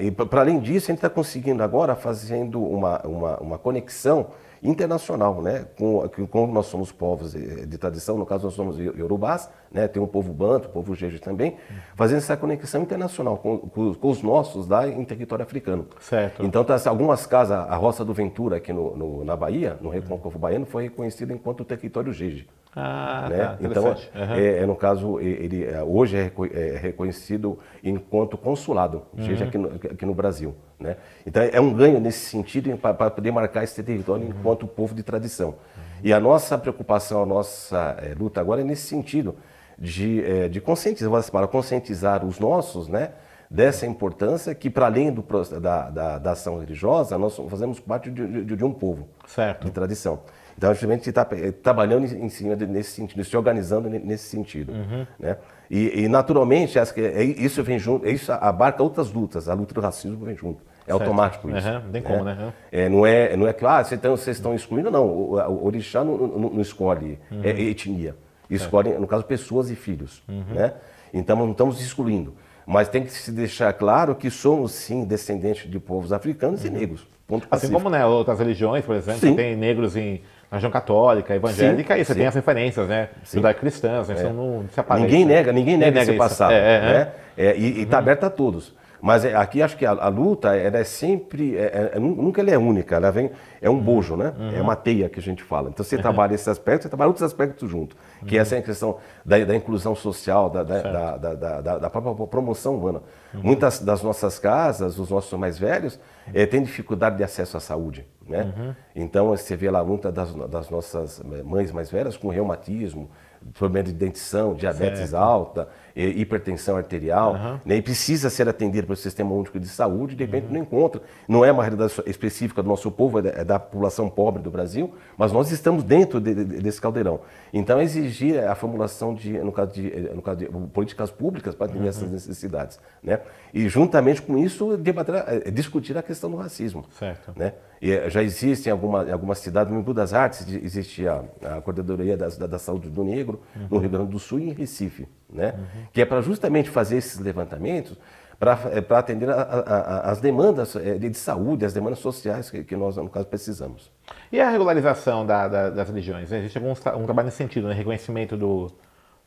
e 0.00 0.10
para 0.10 0.40
além 0.40 0.58
disso, 0.58 0.86
a 0.86 0.92
gente 0.92 0.98
está 0.98 1.10
conseguindo 1.10 1.62
agora 1.62 1.94
fazendo 1.94 2.62
uma, 2.62 3.00
uma, 3.06 3.36
uma 3.38 3.58
conexão 3.58 4.28
internacional, 4.64 5.42
né? 5.42 5.66
Com, 5.78 6.08
como 6.30 6.50
nós 6.50 6.66
somos 6.66 6.90
povos 6.90 7.34
eh, 7.34 7.66
de 7.66 7.76
tradição, 7.76 8.16
no 8.16 8.24
caso 8.24 8.44
nós 8.44 8.54
somos 8.54 8.78
iorubás, 8.78 9.50
né? 9.70 9.86
Tem 9.86 10.02
um 10.02 10.06
povo 10.06 10.32
banto, 10.32 10.66
o 10.66 10.68
povo 10.70 10.94
jeje 10.94 11.18
também, 11.18 11.56
fazendo 11.94 12.18
essa 12.18 12.34
conexão 12.34 12.80
internacional 12.80 13.36
com, 13.36 13.58
com, 13.58 13.92
com, 13.92 14.08
os 14.08 14.22
nossos 14.22 14.66
lá 14.66 14.88
em 14.88 15.04
território 15.04 15.42
africano. 15.42 15.86
Certo. 16.00 16.42
Então, 16.42 16.64
tá, 16.64 16.80
algumas 16.86 17.26
casas, 17.26 17.58
a 17.58 17.76
Roça 17.76 18.04
do 18.04 18.14
Ventura 18.14 18.56
aqui 18.56 18.72
no, 18.72 18.96
no 18.96 19.24
na 19.24 19.36
Bahia, 19.36 19.76
no 19.82 19.90
Recôncavo 19.90 20.38
Baiano, 20.38 20.64
foi 20.64 20.84
reconhecida 20.84 21.34
enquanto 21.34 21.62
território 21.62 22.10
jeje. 22.10 22.48
Ah, 22.76 23.28
né? 23.30 23.36
tá, 23.36 23.58
então, 23.60 23.84
uhum. 23.84 24.34
é, 24.34 24.58
é, 24.58 24.66
no 24.66 24.74
caso, 24.74 25.20
ele 25.20 25.64
é, 25.64 25.82
hoje 25.82 26.16
é, 26.16 26.32
é 26.52 26.76
reconhecido 26.76 27.58
enquanto 27.82 28.36
consulado, 28.36 29.02
uhum. 29.16 29.24
seja 29.24 29.44
aqui 29.44 29.56
no, 29.56 29.68
aqui 29.68 30.04
no 30.04 30.14
Brasil. 30.14 30.56
Né? 30.78 30.96
Então, 31.24 31.42
é 31.42 31.60
um 31.60 31.72
ganho 31.72 32.00
nesse 32.00 32.30
sentido 32.30 32.76
para 32.76 33.10
poder 33.10 33.30
marcar 33.30 33.62
esse 33.62 33.80
território 33.82 34.24
uhum. 34.24 34.30
enquanto 34.30 34.66
povo 34.66 34.94
de 34.94 35.02
tradição. 35.04 35.54
E 36.02 36.12
a 36.12 36.18
nossa 36.18 36.58
preocupação, 36.58 37.22
a 37.22 37.26
nossa 37.26 37.96
é, 38.02 38.14
luta 38.18 38.40
agora 38.40 38.60
é 38.60 38.64
nesse 38.64 38.88
sentido 38.88 39.36
de, 39.78 40.24
é, 40.24 40.48
de 40.48 40.60
conscientizar, 40.60 41.30
para 41.30 41.46
conscientizar 41.46 42.24
os 42.24 42.38
nossos, 42.38 42.88
né? 42.88 43.12
Dessa 43.50 43.86
importância 43.86 44.54
que, 44.54 44.68
para 44.68 44.86
além 44.86 45.12
do, 45.12 45.24
da, 45.60 45.90
da, 45.90 46.18
da, 46.18 46.32
ação 46.32 46.58
religiosa, 46.58 47.16
nós 47.18 47.36
fazemos 47.48 47.78
parte 47.80 48.10
de, 48.10 48.44
de, 48.44 48.56
de 48.56 48.64
um 48.64 48.72
povo 48.72 49.08
certo. 49.26 49.64
de 49.64 49.70
tradição. 49.70 50.20
Então, 50.56 50.70
a 50.70 50.74
gente 50.74 51.08
está 51.08 51.26
eh, 51.32 51.50
trabalhando 51.50 52.04
em 52.04 52.28
cima 52.28 52.54
nesse 52.54 52.92
sentido, 52.92 53.24
se 53.24 53.36
organizando 53.36 53.88
nesse 53.88 54.28
sentido. 54.28 54.72
Uhum. 54.72 55.06
Né? 55.18 55.36
E, 55.68 56.04
e, 56.04 56.08
naturalmente, 56.08 56.78
é, 56.78 57.24
isso 57.24 57.62
vem 57.62 57.78
junto, 57.78 58.06
isso 58.06 58.30
abarca 58.32 58.82
outras 58.82 59.12
lutas. 59.12 59.48
A 59.48 59.54
luta 59.54 59.74
do 59.74 59.80
racismo 59.80 60.24
vem 60.24 60.36
junto. 60.36 60.62
É 60.86 60.92
certo. 60.92 61.00
automático 61.00 61.50
isso. 61.50 61.68
Uhum. 61.68 61.90
Tem 61.90 62.02
como, 62.02 62.24
né? 62.24 62.52
É, 62.70 62.88
não, 62.88 63.06
é, 63.06 63.36
não 63.36 63.48
é 63.48 63.52
que 63.52 63.64
ah, 63.64 63.82
vocês 63.82 63.98
estão, 63.98 64.16
vocês 64.16 64.36
estão 64.36 64.54
excluindo, 64.54 64.90
não. 64.90 65.06
O, 65.06 65.34
o 65.36 65.66
orixá 65.66 66.04
não, 66.04 66.16
não, 66.16 66.50
não 66.50 66.60
escolhe 66.60 67.18
uhum. 67.30 67.40
é, 67.42 67.50
etnia. 67.50 68.14
Escolhe, 68.48 68.90
no 68.98 69.06
caso, 69.06 69.24
pessoas 69.24 69.70
e 69.70 69.74
filhos. 69.74 70.22
Uhum. 70.28 70.54
Né? 70.54 70.72
Então, 71.12 71.36
não 71.36 71.50
estamos 71.50 71.80
excluindo. 71.80 72.34
Mas 72.66 72.88
tem 72.88 73.04
que 73.04 73.12
se 73.12 73.30
deixar 73.30 73.72
claro 73.72 74.14
que 74.14 74.30
somos, 74.30 74.72
sim, 74.72 75.04
descendentes 75.04 75.70
de 75.70 75.78
povos 75.78 76.12
africanos 76.12 76.64
e 76.64 76.68
uhum. 76.68 76.74
negros. 76.74 77.06
Ponto 77.26 77.46
assim 77.50 77.70
como 77.70 77.88
né, 77.88 78.04
outras 78.04 78.38
religiões, 78.38 78.84
por 78.84 78.94
exemplo, 78.94 79.20
sim. 79.20 79.34
tem 79.34 79.56
negros 79.56 79.96
em 79.96 80.20
na 80.50 80.58
região 80.58 80.70
católica, 80.70 81.34
evangélica, 81.34 81.94
sim, 81.94 82.00
e 82.00 82.04
você 82.04 82.12
sim. 82.12 82.18
tem 82.20 82.28
as 82.28 82.34
referências, 82.34 82.88
né? 82.88 83.08
Judaico-cristãs, 83.24 84.08
né? 84.08 84.20
É. 84.20 84.32
não 84.32 84.64
se 84.70 85.00
Ninguém 85.00 85.24
nega, 85.24 85.52
ninguém 85.52 85.76
nega, 85.76 86.00
ninguém 86.00 86.14
esse 86.14 86.18
passado. 86.18 86.52
É, 86.52 86.76
é, 86.76 86.80
né? 86.80 87.12
É, 87.36 87.56
e 87.56 87.82
está 87.82 87.96
uhum. 87.96 88.02
aberto 88.02 88.24
a 88.24 88.30
todos. 88.30 88.72
Mas 89.04 89.22
é, 89.22 89.34
aqui 89.36 89.60
acho 89.60 89.76
que 89.76 89.84
a, 89.84 89.90
a 89.90 90.08
luta 90.08 90.56
ela 90.56 90.78
é 90.78 90.82
sempre, 90.82 91.58
é, 91.58 91.90
é, 91.92 91.98
nunca 91.98 92.40
ela 92.40 92.50
é 92.50 92.56
única, 92.56 92.96
ela 92.96 93.10
vem, 93.10 93.30
é 93.60 93.68
um 93.68 93.78
bojo, 93.78 94.16
né? 94.16 94.32
Uhum. 94.34 94.56
É 94.56 94.62
uma 94.62 94.74
teia 94.74 95.10
que 95.10 95.20
a 95.20 95.22
gente 95.22 95.42
fala. 95.42 95.68
Então 95.68 95.84
você 95.84 95.98
trabalha 95.98 96.32
esses 96.34 96.48
aspectos, 96.48 96.84
você 96.84 96.88
trabalha 96.88 97.08
outros 97.08 97.22
aspectos 97.22 97.70
junto, 97.70 97.94
que 98.26 98.34
uhum. 98.34 98.40
essa 98.40 98.56
é 98.56 98.60
a 98.60 98.62
questão 98.62 98.96
da, 99.22 99.44
da 99.44 99.54
inclusão 99.54 99.94
social, 99.94 100.48
da, 100.48 100.62
da, 100.62 101.18
da, 101.18 101.78
da, 101.80 101.90
própria 101.90 102.26
promoção 102.26 102.78
humana. 102.78 103.02
Uhum. 103.34 103.40
Muitas 103.42 103.78
das 103.80 104.02
nossas 104.02 104.38
casas, 104.38 104.98
os 104.98 105.10
nossos 105.10 105.38
mais 105.38 105.58
velhos, 105.58 106.00
é, 106.32 106.46
têm 106.46 106.62
dificuldade 106.62 107.18
de 107.18 107.24
acesso 107.24 107.58
à 107.58 107.60
saúde. 107.60 108.06
Né? 108.26 108.74
Então 108.96 109.28
você 109.28 109.54
vê 109.54 109.70
lá 109.70 109.84
muitas 109.84 110.14
das, 110.14 110.32
das, 110.48 110.70
nossas 110.70 111.22
mães 111.44 111.70
mais 111.70 111.90
velhas 111.90 112.16
com 112.16 112.28
reumatismo, 112.28 113.10
problema 113.52 113.84
de 113.84 113.92
dentição, 113.92 114.54
diabetes 114.54 115.10
certo. 115.10 115.16
alta, 115.16 115.68
hipertensão 115.94 116.76
arterial, 116.76 117.34
uhum. 117.34 117.60
né, 117.64 117.76
e 117.76 117.82
precisa 117.82 118.28
ser 118.28 118.48
atendido 118.48 118.86
pelo 118.86 118.96
Sistema 118.96 119.32
Único 119.32 119.60
de 119.60 119.68
Saúde, 119.68 120.16
de 120.16 120.24
repente 120.24 120.46
uhum. 120.46 120.54
não 120.54 120.60
encontra. 120.60 121.02
Não 121.28 121.44
é 121.44 121.52
uma 121.52 121.62
realidade 121.62 121.94
específica 122.06 122.62
do 122.62 122.68
nosso 122.68 122.90
povo, 122.90 123.20
é, 123.20 123.40
é 123.40 123.44
da 123.44 123.58
população 123.58 124.08
pobre 124.10 124.42
do 124.42 124.50
Brasil, 124.50 124.92
mas 125.16 125.32
nós 125.32 125.50
estamos 125.50 125.84
dentro 125.84 126.20
de, 126.20 126.34
de, 126.34 126.44
desse 126.44 126.80
caldeirão. 126.80 127.20
Então, 127.52 127.80
exigir 127.80 128.42
a 128.44 128.54
formulação 128.54 129.14
de, 129.14 129.38
no 129.38 129.52
caso 129.52 129.72
de, 129.72 129.90
no 130.14 130.22
caso 130.22 130.38
de 130.38 130.46
políticas 130.72 131.10
públicas 131.10 131.54
para 131.54 131.66
atender 131.66 131.82
uhum. 131.82 131.88
essas 131.88 132.10
necessidades. 132.10 132.80
Né? 133.02 133.20
E, 133.52 133.68
juntamente 133.68 134.20
com 134.20 134.36
isso, 134.36 134.76
debater, 134.76 135.14
é, 135.26 135.50
discutir 135.50 135.96
a 135.96 136.02
questão 136.02 136.30
do 136.30 136.36
racismo. 136.36 136.84
Certo. 136.98 137.32
Né? 137.36 137.52
E 137.84 137.92
eh, 137.92 138.08
já 138.08 138.22
existe 138.22 138.68
em, 138.70 138.72
alguma, 138.72 139.04
em 139.04 139.12
algumas 139.12 139.38
cidades, 139.38 139.70
no 139.70 139.78
Embu 139.78 139.92
das 139.92 140.14
Artes, 140.14 140.46
existe 140.48 141.06
a, 141.06 141.22
a 141.42 141.60
Coordenadoria 141.60 142.16
da, 142.16 142.28
da, 142.28 142.46
da, 142.46 142.58
Saúde 142.58 142.88
do 142.88 143.04
Negro, 143.04 143.42
uhum. 143.54 143.66
no 143.70 143.78
Rio 143.78 143.90
Grande 143.90 144.10
do 144.10 144.18
Sul 144.18 144.40
e 144.40 144.48
em 144.48 144.52
Recife, 144.52 145.06
né? 145.30 145.54
Uhum. 145.56 145.83
Que 145.92 146.00
é 146.00 146.04
para 146.04 146.20
justamente 146.20 146.70
fazer 146.70 146.96
esses 146.96 147.18
levantamentos 147.18 147.96
para 148.38 148.58
eh, 148.72 148.94
atender 148.94 149.30
a, 149.30 149.42
a, 149.42 150.10
as 150.10 150.20
demandas 150.20 150.76
eh, 150.76 150.98
de, 150.98 151.08
de, 151.08 151.16
saúde, 151.16 151.64
as 151.64 151.72
demandas 151.72 151.98
sociais 151.98 152.50
que, 152.50 152.62
que, 152.64 152.76
nós, 152.76 152.96
no 152.96 153.08
caso, 153.08 153.26
precisamos. 153.26 153.90
E 154.30 154.40
a 154.40 154.50
regularização 154.50 155.24
da, 155.24 155.48
da, 155.48 155.70
das 155.70 155.88
religiões? 155.88 156.30
Existe 156.30 156.58
algum 156.58 156.72
um 156.72 157.04
trabalho 157.04 157.26
nesse 157.26 157.36
sentido, 157.36 157.68
né? 157.68 157.74
reconhecimento 157.74 158.36
do, 158.36 158.70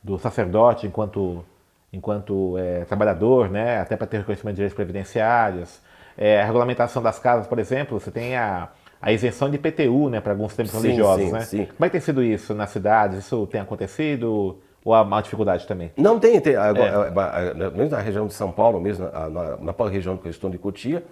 do 0.04 0.18
sacerdote 0.18 0.88
enquanto, 0.88 1.44
enquanto 1.92 2.58
é, 2.58 2.86
trabalhador, 2.86 3.50
né? 3.50 3.80
até 3.80 3.96
para 3.96 4.08
ter 4.08 4.18
reconhecimento 4.18 4.56
de 4.56 4.58
direitos 4.58 4.76
previdenciários, 4.76 5.82
é, 6.18 6.42
a 6.42 6.46
regulamentação 6.46 7.02
das 7.02 7.20
casas, 7.20 7.48
por 7.48 7.60
exemplo, 7.60 8.00
você 8.00 8.12
tem 8.12 8.36
a, 8.36 8.70
a 9.02 9.12
isenção 9.12 9.50
de 9.50 9.56
IPTU 9.56 10.10
né, 10.10 10.20
para 10.20 10.34
alguns 10.34 10.56
templos 10.56 10.82
sim, 10.82 10.88
religiosos. 10.88 11.26
Sim, 11.26 11.32
né? 11.32 11.42
Sim. 11.42 11.66
Como 11.66 11.86
é 11.86 11.88
que 11.88 11.92
tem 11.92 12.02
sido 12.02 12.24
isso 12.24 12.54
nas 12.54 12.72
cidades? 12.72 13.20
Isso 13.20 13.46
tem 13.48 13.62
acontecido? 13.62 14.60
Ou 14.88 14.94
há 14.94 15.02
uma 15.02 15.20
dificuldade 15.20 15.68
também? 15.68 15.92
Não 15.98 16.18
tem. 16.18 16.40
tem 16.40 16.56
agora, 16.56 17.12
é. 17.46 17.70
mesmo 17.72 17.90
na 17.90 18.00
região 18.00 18.26
de 18.26 18.34
São 18.34 18.54
Paulo, 18.54 18.80
mesmo 18.80 19.04
na, 19.04 19.30
na, 19.30 19.58
na 19.58 19.90
região 19.90 20.16
que 20.16 20.28
eu 20.28 20.30
estou 20.30 20.50
de 20.50 20.58
Cotia, 20.58 21.04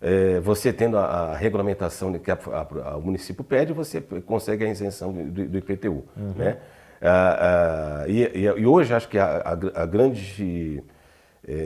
é, 0.00 0.38
você 0.38 0.72
tendo 0.72 0.96
a, 0.96 1.02
a 1.04 1.36
regulamentação 1.36 2.12
que 2.12 2.30
a, 2.30 2.38
a, 2.84 2.96
o 2.96 3.02
município 3.02 3.42
pede, 3.42 3.72
você 3.72 4.00
consegue 4.24 4.64
a 4.64 4.68
isenção 4.68 5.12
do, 5.12 5.48
do 5.48 5.58
IPTU. 5.58 6.04
Uhum. 6.16 6.32
Né? 6.36 6.58
Ah, 7.02 8.04
ah, 8.04 8.08
e, 8.08 8.22
e, 8.22 8.66
hoje 8.66 8.94
acho 8.94 9.08
que 9.08 9.18
a, 9.18 9.58
a 9.74 9.84
grande 9.84 10.80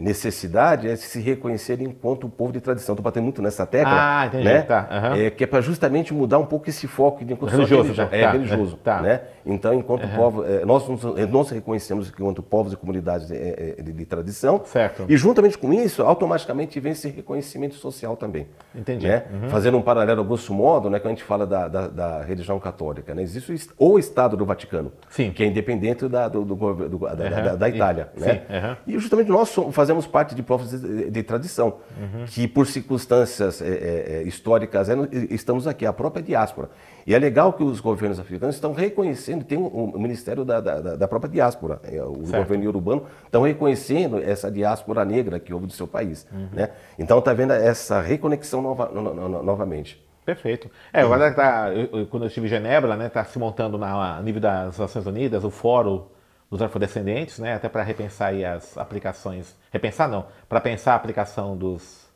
necessidade 0.01 0.89
é 0.89 0.97
se 0.97 1.21
reconhecer 1.21 1.81
enquanto 1.81 2.29
povo 2.29 2.53
de 2.53 2.61
tradição. 2.61 2.95
Estou 2.95 3.03
batendo 3.03 3.25
muito 3.25 3.41
nessa 3.41 3.67
tecla. 3.67 3.93
Ah, 3.93 4.27
entendi. 4.27 4.45
Né? 4.45 4.63
Tá. 4.63 4.89
Uhum. 4.91 5.21
É, 5.21 5.31
que 5.31 5.45
é 5.45 5.47
para 5.47 5.61
justamente 5.61 6.13
mudar 6.13 6.39
um 6.39 6.47
pouco 6.47 6.69
esse 6.69 6.87
foco 6.87 7.25
de 7.25 7.33
enquanto 7.33 7.53
religioso. 7.53 7.95
Já. 7.95 8.09
É, 8.11 8.23
tá. 8.23 8.33
religioso. 8.33 8.77
Tá. 8.77 9.01
Né? 9.01 9.21
Então, 9.47 9.73
enquanto 9.73 10.05
uhum. 10.05 10.17
povo, 10.17 10.45
é, 10.45 10.65
nós, 10.65 10.87
nós 11.31 11.51
reconhecemos 11.51 12.09
enquanto 12.09 12.43
povos 12.43 12.73
e 12.73 12.77
comunidades 12.77 13.29
de, 13.29 13.37
é, 13.37 13.77
é, 13.79 13.83
de, 13.83 13.93
de, 13.93 14.05
tradição. 14.05 14.63
Certo. 14.65 15.07
E 15.09 15.17
juntamente 15.17 15.57
com 15.57 15.73
isso, 15.73 16.03
automaticamente 16.03 16.79
vem 16.81 16.93
esse 16.93 17.09
reconhecimento 17.09 17.75
social 17.77 18.17
também. 18.17 18.47
Entendi. 18.75 19.07
Né? 19.07 19.25
Uhum. 19.33 19.49
Fazendo 19.49 19.79
um 19.79 19.83
paralelo, 19.83 20.21
a 20.21 20.25
grosso 20.25 20.53
modo, 20.53 20.91
né, 20.91 20.99
quando 20.99 21.13
a 21.13 21.15
gente 21.15 21.25
fala 21.25 21.47
da, 21.47 21.69
da, 21.69 21.89
da 21.89 22.23
religião 22.23 22.59
católica, 22.59 23.15
né? 23.15 23.23
existe 23.23 23.53
o, 23.79 23.93
o 23.93 23.99
Estado 23.99 24.37
do 24.37 24.45
Vaticano, 24.45 24.93
Sim. 25.09 25.31
que 25.31 25.43
é 25.43 25.47
independente 25.47 26.09
da, 26.09 26.29
do, 26.29 26.45
do, 26.45 26.55
do 26.55 26.99
da, 26.99 27.15
da, 27.15 27.55
da, 27.55 27.69
Itália. 27.69 28.09
Né? 28.17 28.77
E 28.87 28.99
justamente 28.99 29.31
nós 29.31 29.49
fazemos 29.73 30.07
parte 30.07 30.35
de 30.35 30.43
povos 30.43 30.71
de, 30.71 31.11
de 31.11 31.23
tradição, 31.23 31.79
uhum. 31.97 32.25
que 32.27 32.47
por 32.47 32.67
circunstâncias 32.67 33.61
é, 33.61 33.69
é, 33.69 33.73
é 34.19 34.23
históricas 34.23 34.89
é, 34.89 34.95
estamos 35.31 35.67
aqui, 35.67 35.87
a 35.87 35.93
própria 35.93 36.23
diáspora. 36.23 36.71
E 37.07 37.15
é 37.15 37.19
legal 37.19 37.53
que 37.55 37.63
os 37.63 37.81
governos 37.81 38.21
africanos 38.21 38.55
estão 38.55 38.73
reconhecendo, 38.73 39.45
tem 39.45 39.57
o 39.57 39.67
um, 39.67 39.99
Ministério 39.99 40.45
da, 40.45 40.61
da, 40.61 40.97
da, 40.97 41.09
própria 41.09 41.31
diáspora, 41.31 41.81
é, 41.85 42.03
o 42.03 42.27
certo. 42.27 42.43
governo 42.43 42.69
urbano, 42.69 43.07
estão 43.25 43.43
reconhecendo 43.43 44.19
essa 44.19 44.51
diáspora 44.51 45.05
negra 45.05 45.41
que 45.41 45.53
houve 45.55 45.67
do 45.67 45.73
seu 45.73 45.87
país. 45.87 46.27
Uhum. 46.33 46.49
Né? 46.53 46.71
Então 46.99 47.19
está 47.19 47.33
vendo 47.33 47.53
essa 47.53 48.01
reconexão 48.01 48.61
nova, 48.61 48.91
no, 48.93 49.03
no, 49.03 49.29
no, 49.29 49.43
novamente. 49.43 50.07
Perfeito. 50.25 50.71
É, 50.93 51.01
agora 51.01 51.33
tá, 51.33 51.73
eu, 51.73 52.07
quando 52.09 52.25
eu 52.25 52.27
estive 52.27 52.47
em 52.47 52.51
Genebra, 52.51 52.91
está 52.91 53.03
né, 53.03 53.09
tá 53.09 53.25
se 53.25 53.39
montando 53.39 53.79
na, 53.79 54.19
a 54.19 54.23
nível 54.23 54.43
das 54.43 54.79
Nações 54.79 55.07
Unidas 55.07 55.43
o 55.43 55.51
Fórum 55.51 56.05
dos 56.51 56.63
afrodescendentes, 56.63 57.39
né, 57.39 57.55
até 57.55 57.69
para 57.69 57.83
repensar 57.83 58.33
as 58.35 58.77
aplicações, 58.79 59.55
repensar 59.71 60.09
não, 60.09 60.27
para 60.49 60.61
pensar 60.61 60.93
a 60.93 60.97
aplicação 60.97 61.57
dos, 61.57 62.09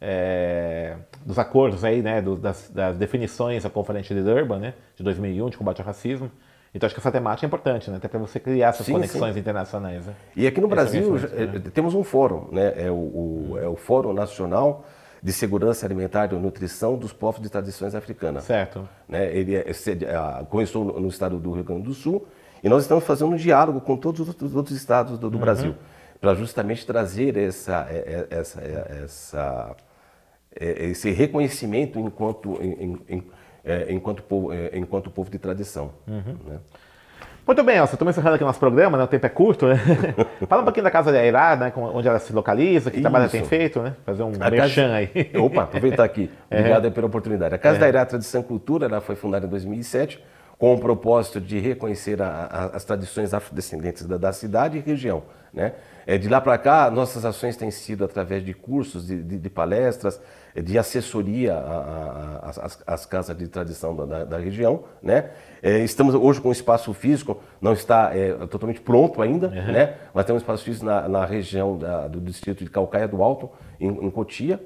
é, 0.00 0.96
dos 1.24 1.38
acordos 1.38 1.84
aí, 1.84 2.02
né, 2.02 2.20
do, 2.20 2.36
das, 2.36 2.68
das, 2.68 2.96
definições 2.96 3.62
da 3.62 3.70
Conferência 3.70 4.14
de 4.14 4.22
Durban, 4.22 4.58
né, 4.58 4.74
de 4.96 5.04
2001, 5.04 5.50
de 5.50 5.56
combate 5.56 5.80
ao 5.80 5.86
racismo. 5.86 6.30
Então 6.74 6.86
acho 6.86 6.94
que 6.94 7.00
essa 7.00 7.12
temática 7.12 7.46
é 7.46 7.48
importante, 7.48 7.90
né, 7.90 7.96
até 7.98 8.08
para 8.08 8.18
você 8.18 8.40
criar 8.40 8.68
essas 8.70 8.84
sim, 8.84 8.92
conexões 8.92 9.34
sim. 9.34 9.40
internacionais. 9.40 10.04
Né? 10.04 10.14
E 10.34 10.46
aqui 10.46 10.60
no 10.60 10.68
Brasil 10.68 11.14
né? 11.14 11.62
temos 11.72 11.94
um 11.94 12.02
fórum, 12.02 12.48
né, 12.50 12.74
é 12.76 12.90
o, 12.90 12.94
o, 12.94 13.58
é 13.62 13.68
o 13.68 13.76
Fórum 13.76 14.12
Nacional 14.12 14.84
de 15.22 15.32
Segurança 15.32 15.86
Alimentar 15.86 16.32
e 16.32 16.36
Nutrição 16.36 16.98
dos 16.98 17.12
Povos 17.12 17.40
de 17.40 17.48
Tradições 17.48 17.94
Africanas. 17.94 18.44
Certo. 18.44 18.86
Né, 19.08 19.34
ele 19.34 19.54
é, 19.54 19.70
é, 19.70 20.44
começou 20.50 20.84
no 21.00 21.08
estado 21.08 21.38
do 21.38 21.52
Rio 21.52 21.64
Grande 21.64 21.84
do 21.84 21.94
Sul 21.94 22.26
e 22.66 22.68
nós 22.68 22.82
estamos 22.82 23.04
fazendo 23.04 23.30
um 23.30 23.36
diálogo 23.36 23.80
com 23.80 23.96
todos 23.96 24.28
os 24.42 24.56
outros 24.56 24.76
estados 24.76 25.20
do, 25.20 25.30
do 25.30 25.36
uhum. 25.36 25.40
Brasil, 25.40 25.74
para 26.20 26.34
justamente 26.34 26.84
trazer 26.84 27.36
essa, 27.36 27.86
é, 27.88 28.26
é, 28.28 28.36
essa, 28.36 28.60
é, 28.60 29.02
essa, 29.04 29.76
esse 30.60 31.12
reconhecimento 31.12 32.00
enquanto, 32.00 32.58
enquanto, 33.88 34.20
povo, 34.24 34.50
enquanto 34.74 35.12
povo 35.12 35.30
de 35.30 35.38
tradição. 35.38 35.92
Uhum. 36.08 36.36
Né? 36.44 36.58
Muito 37.46 37.62
bem, 37.62 37.76
Elcio, 37.76 37.94
estamos 37.94 38.12
encerrando 38.12 38.34
aqui 38.34 38.42
o 38.42 38.46
nosso 38.48 38.58
programa, 38.58 38.98
né? 38.98 39.04
o 39.04 39.06
tempo 39.06 39.26
é 39.26 39.28
curto, 39.28 39.68
né? 39.68 39.76
Fala 40.48 40.62
um 40.62 40.64
pouquinho 40.64 40.82
da 40.82 40.90
Casa 40.90 41.12
de 41.12 41.18
Airá, 41.18 41.54
né? 41.54 41.72
onde 41.76 42.08
ela 42.08 42.18
se 42.18 42.32
localiza, 42.32 42.90
que 42.90 42.96
Isso. 42.96 43.02
trabalho 43.02 43.22
ela 43.22 43.30
tem 43.30 43.44
feito, 43.44 43.80
né? 43.80 43.94
Fazer 44.04 44.24
um 44.24 44.32
a 44.40 44.50
merchan 44.50 44.88
casa... 44.88 44.94
aí. 44.96 45.30
Opa, 45.38 45.62
aproveitar 45.62 46.02
aqui. 46.02 46.28
Obrigado 46.50 46.88
é. 46.88 46.90
pela 46.90 47.06
oportunidade. 47.06 47.54
A 47.54 47.58
Casa 47.58 47.76
é. 47.76 47.78
da 47.78 47.86
Airá 47.86 48.04
Tradição 48.04 48.42
Cultura, 48.42 48.86
ela 48.86 49.00
foi 49.00 49.14
fundada 49.14 49.46
em 49.46 49.48
2007 49.48 50.20
com 50.58 50.74
o 50.74 50.78
propósito 50.78 51.40
de 51.40 51.58
reconhecer 51.58 52.22
a, 52.22 52.28
a, 52.28 52.64
as 52.76 52.84
tradições 52.84 53.34
afrodescendentes 53.34 54.06
da, 54.06 54.16
da, 54.16 54.32
cidade 54.32 54.78
e 54.78 54.80
região. 54.80 55.22
Né? 55.52 55.74
É, 56.06 56.16
de 56.16 56.28
lá 56.28 56.40
para 56.40 56.56
cá, 56.56 56.90
nossas 56.90 57.24
ações 57.24 57.56
têm 57.56 57.70
sido 57.70 58.04
através 58.04 58.44
de 58.44 58.54
cursos, 58.54 59.06
de, 59.06 59.22
de, 59.22 59.38
de 59.38 59.50
palestras, 59.50 60.20
de 60.54 60.78
assessoria 60.78 61.54
às 62.86 63.04
casas 63.04 63.36
de 63.36 63.46
tradição 63.48 63.94
da, 63.94 64.24
da 64.24 64.38
região. 64.38 64.84
Né? 65.02 65.30
É, 65.62 65.80
estamos 65.80 66.14
hoje 66.14 66.40
com 66.40 66.48
um 66.48 66.52
espaço 66.52 66.94
físico, 66.94 67.40
não 67.60 67.74
está 67.74 68.16
é, 68.16 68.32
totalmente 68.46 68.80
pronto 68.80 69.20
ainda, 69.20 69.48
uhum. 69.48 69.72
né? 69.72 69.96
mas 70.14 70.24
temos 70.24 70.40
um 70.40 70.44
espaço 70.44 70.64
físico 70.64 70.86
na, 70.86 71.06
na 71.06 71.24
região 71.26 71.76
da, 71.76 72.08
do 72.08 72.20
distrito 72.20 72.64
de 72.64 72.70
Calcaia 72.70 73.06
do 73.06 73.22
Alto, 73.22 73.50
em, 73.78 73.88
em 73.88 74.10
Cotia. 74.10 74.58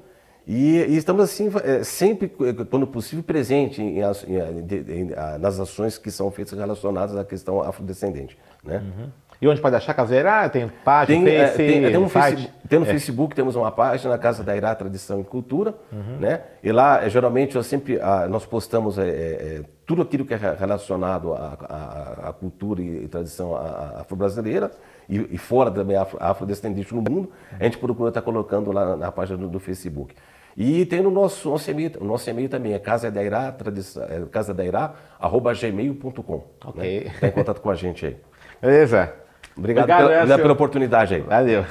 E, 0.47 0.77
e, 0.77 0.97
estamos 0.97 1.23
assim 1.23 1.51
é, 1.63 1.83
sempre, 1.83 2.31
é, 2.41 2.65
quando 2.65 2.87
possível, 2.87 3.23
presente 3.23 3.81
em, 3.81 3.99
em, 3.99 5.01
em, 5.01 5.09
nas 5.39 5.59
ações 5.59 5.97
que 5.97 6.09
são 6.09 6.31
feitas 6.31 6.57
relacionadas 6.57 7.15
à 7.15 7.23
questão 7.23 7.61
afrodescendente. 7.61 8.37
Né? 8.63 8.77
Uhum. 8.77 9.09
E 9.41 9.47
onde 9.47 9.59
pode 9.59 9.75
achar 9.75 9.93
Casa 9.93 10.15
Irá? 10.15 10.47
Tem 10.49 10.69
página, 10.83 11.25
tem, 11.25 11.39
face, 11.39 11.53
é, 11.53 11.65
tem, 11.65 11.81
tem, 11.81 11.97
um 11.97 12.07
face, 12.07 12.49
tem 12.69 12.79
no 12.79 12.85
é. 12.85 12.89
Facebook, 12.89 13.35
temos 13.35 13.55
uma 13.55 13.71
página, 13.71 14.15
Casa 14.17 14.43
da 14.43 14.55
Irá 14.55 14.75
Tradição 14.75 15.19
e 15.19 15.23
Cultura. 15.23 15.73
Uhum. 15.91 16.17
Né? 16.19 16.41
E 16.63 16.71
lá, 16.71 17.07
geralmente, 17.09 17.55
eu 17.55 17.63
sempre, 17.63 17.99
nós 18.29 18.45
postamos 18.45 18.99
é, 18.99 19.63
tudo 19.85 20.03
aquilo 20.03 20.25
que 20.25 20.33
é 20.33 20.37
relacionado 20.37 21.33
à, 21.33 21.57
à, 21.67 22.29
à 22.29 22.33
cultura 22.33 22.81
e, 22.81 23.05
e 23.05 23.07
tradição 23.07 23.55
afro-brasileira 23.55 24.71
e, 25.09 25.35
e, 25.35 25.37
fora 25.37 25.69
também 25.69 25.97
afrodescendente 26.19 26.93
no 26.93 27.01
mundo. 27.01 27.31
A 27.59 27.63
gente 27.63 27.77
procura 27.77 28.09
estar 28.09 28.21
colocando 28.21 28.71
lá 28.71 28.85
na, 28.85 28.97
na 28.97 29.11
página 29.11 29.37
do, 29.37 29.47
do 29.47 29.59
Facebook. 29.59 30.15
E 30.55 30.85
tem 30.85 31.01
no 31.01 31.09
nosso, 31.09 31.49
nosso 31.49 31.69
e-mail, 31.71 31.91
o 31.99 32.03
nosso 32.03 32.29
e-mail 32.29 32.49
também, 32.49 32.73
é 32.73 32.79
casadairá, 32.79 33.51
tradição, 33.51 34.03
é, 34.03 34.21
casadairá, 34.31 34.93
arroba 35.19 35.53
gmail.com. 35.53 36.43
Ok. 36.65 37.03
Né? 37.05 37.11
Tá 37.19 37.27
em 37.27 37.31
contato 37.31 37.61
com 37.61 37.69
a 37.69 37.75
gente 37.75 38.05
aí. 38.05 38.17
Beleza. 38.61 39.13
Obrigado, 39.57 39.83
Obrigado 39.83 40.27
pela, 40.27 40.37
pela, 40.37 40.53
oportunidade 40.53 41.15
aí. 41.15 41.21
Valeu. 41.21 41.65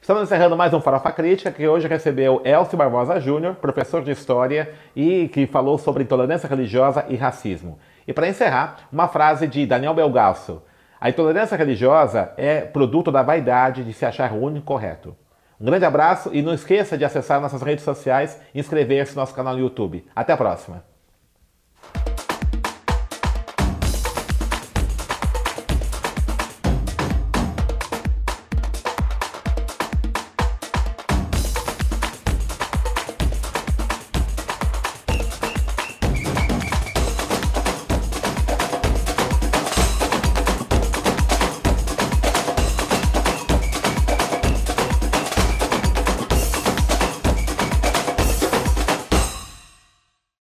Estamos 0.00 0.22
encerrando 0.24 0.56
mais 0.56 0.72
um 0.74 0.80
Farofa 0.80 1.10
Crítica, 1.12 1.50
que 1.50 1.66
hoje 1.66 1.88
recebeu 1.88 2.42
Elcio 2.44 2.76
Barbosa 2.76 3.18
Júnior, 3.18 3.54
professor 3.54 4.02
de 4.02 4.10
História, 4.10 4.70
e 4.94 5.28
que 5.28 5.46
falou 5.46 5.78
sobre 5.78 6.02
intolerância 6.02 6.48
religiosa 6.48 7.06
e 7.08 7.16
racismo. 7.16 7.78
E 8.06 8.12
para 8.12 8.28
encerrar, 8.28 8.86
uma 8.92 9.08
frase 9.08 9.46
de 9.46 9.64
Daniel 9.64 9.94
Belgasso. 9.94 10.62
A 11.04 11.10
intolerância 11.10 11.54
religiosa 11.54 12.32
é 12.34 12.62
produto 12.62 13.12
da 13.12 13.22
vaidade 13.22 13.84
de 13.84 13.92
se 13.92 14.06
achar 14.06 14.32
o 14.32 14.40
único 14.40 14.64
correto. 14.64 15.14
Um 15.60 15.66
grande 15.66 15.84
abraço 15.84 16.30
e 16.32 16.40
não 16.40 16.54
esqueça 16.54 16.96
de 16.96 17.04
acessar 17.04 17.42
nossas 17.42 17.60
redes 17.60 17.84
sociais 17.84 18.40
e 18.54 18.58
inscrever-se 18.58 19.14
no 19.14 19.20
nosso 19.20 19.34
canal 19.34 19.52
no 19.52 19.60
YouTube. 19.60 20.02
Até 20.16 20.32
a 20.32 20.36
próxima! 20.38 20.93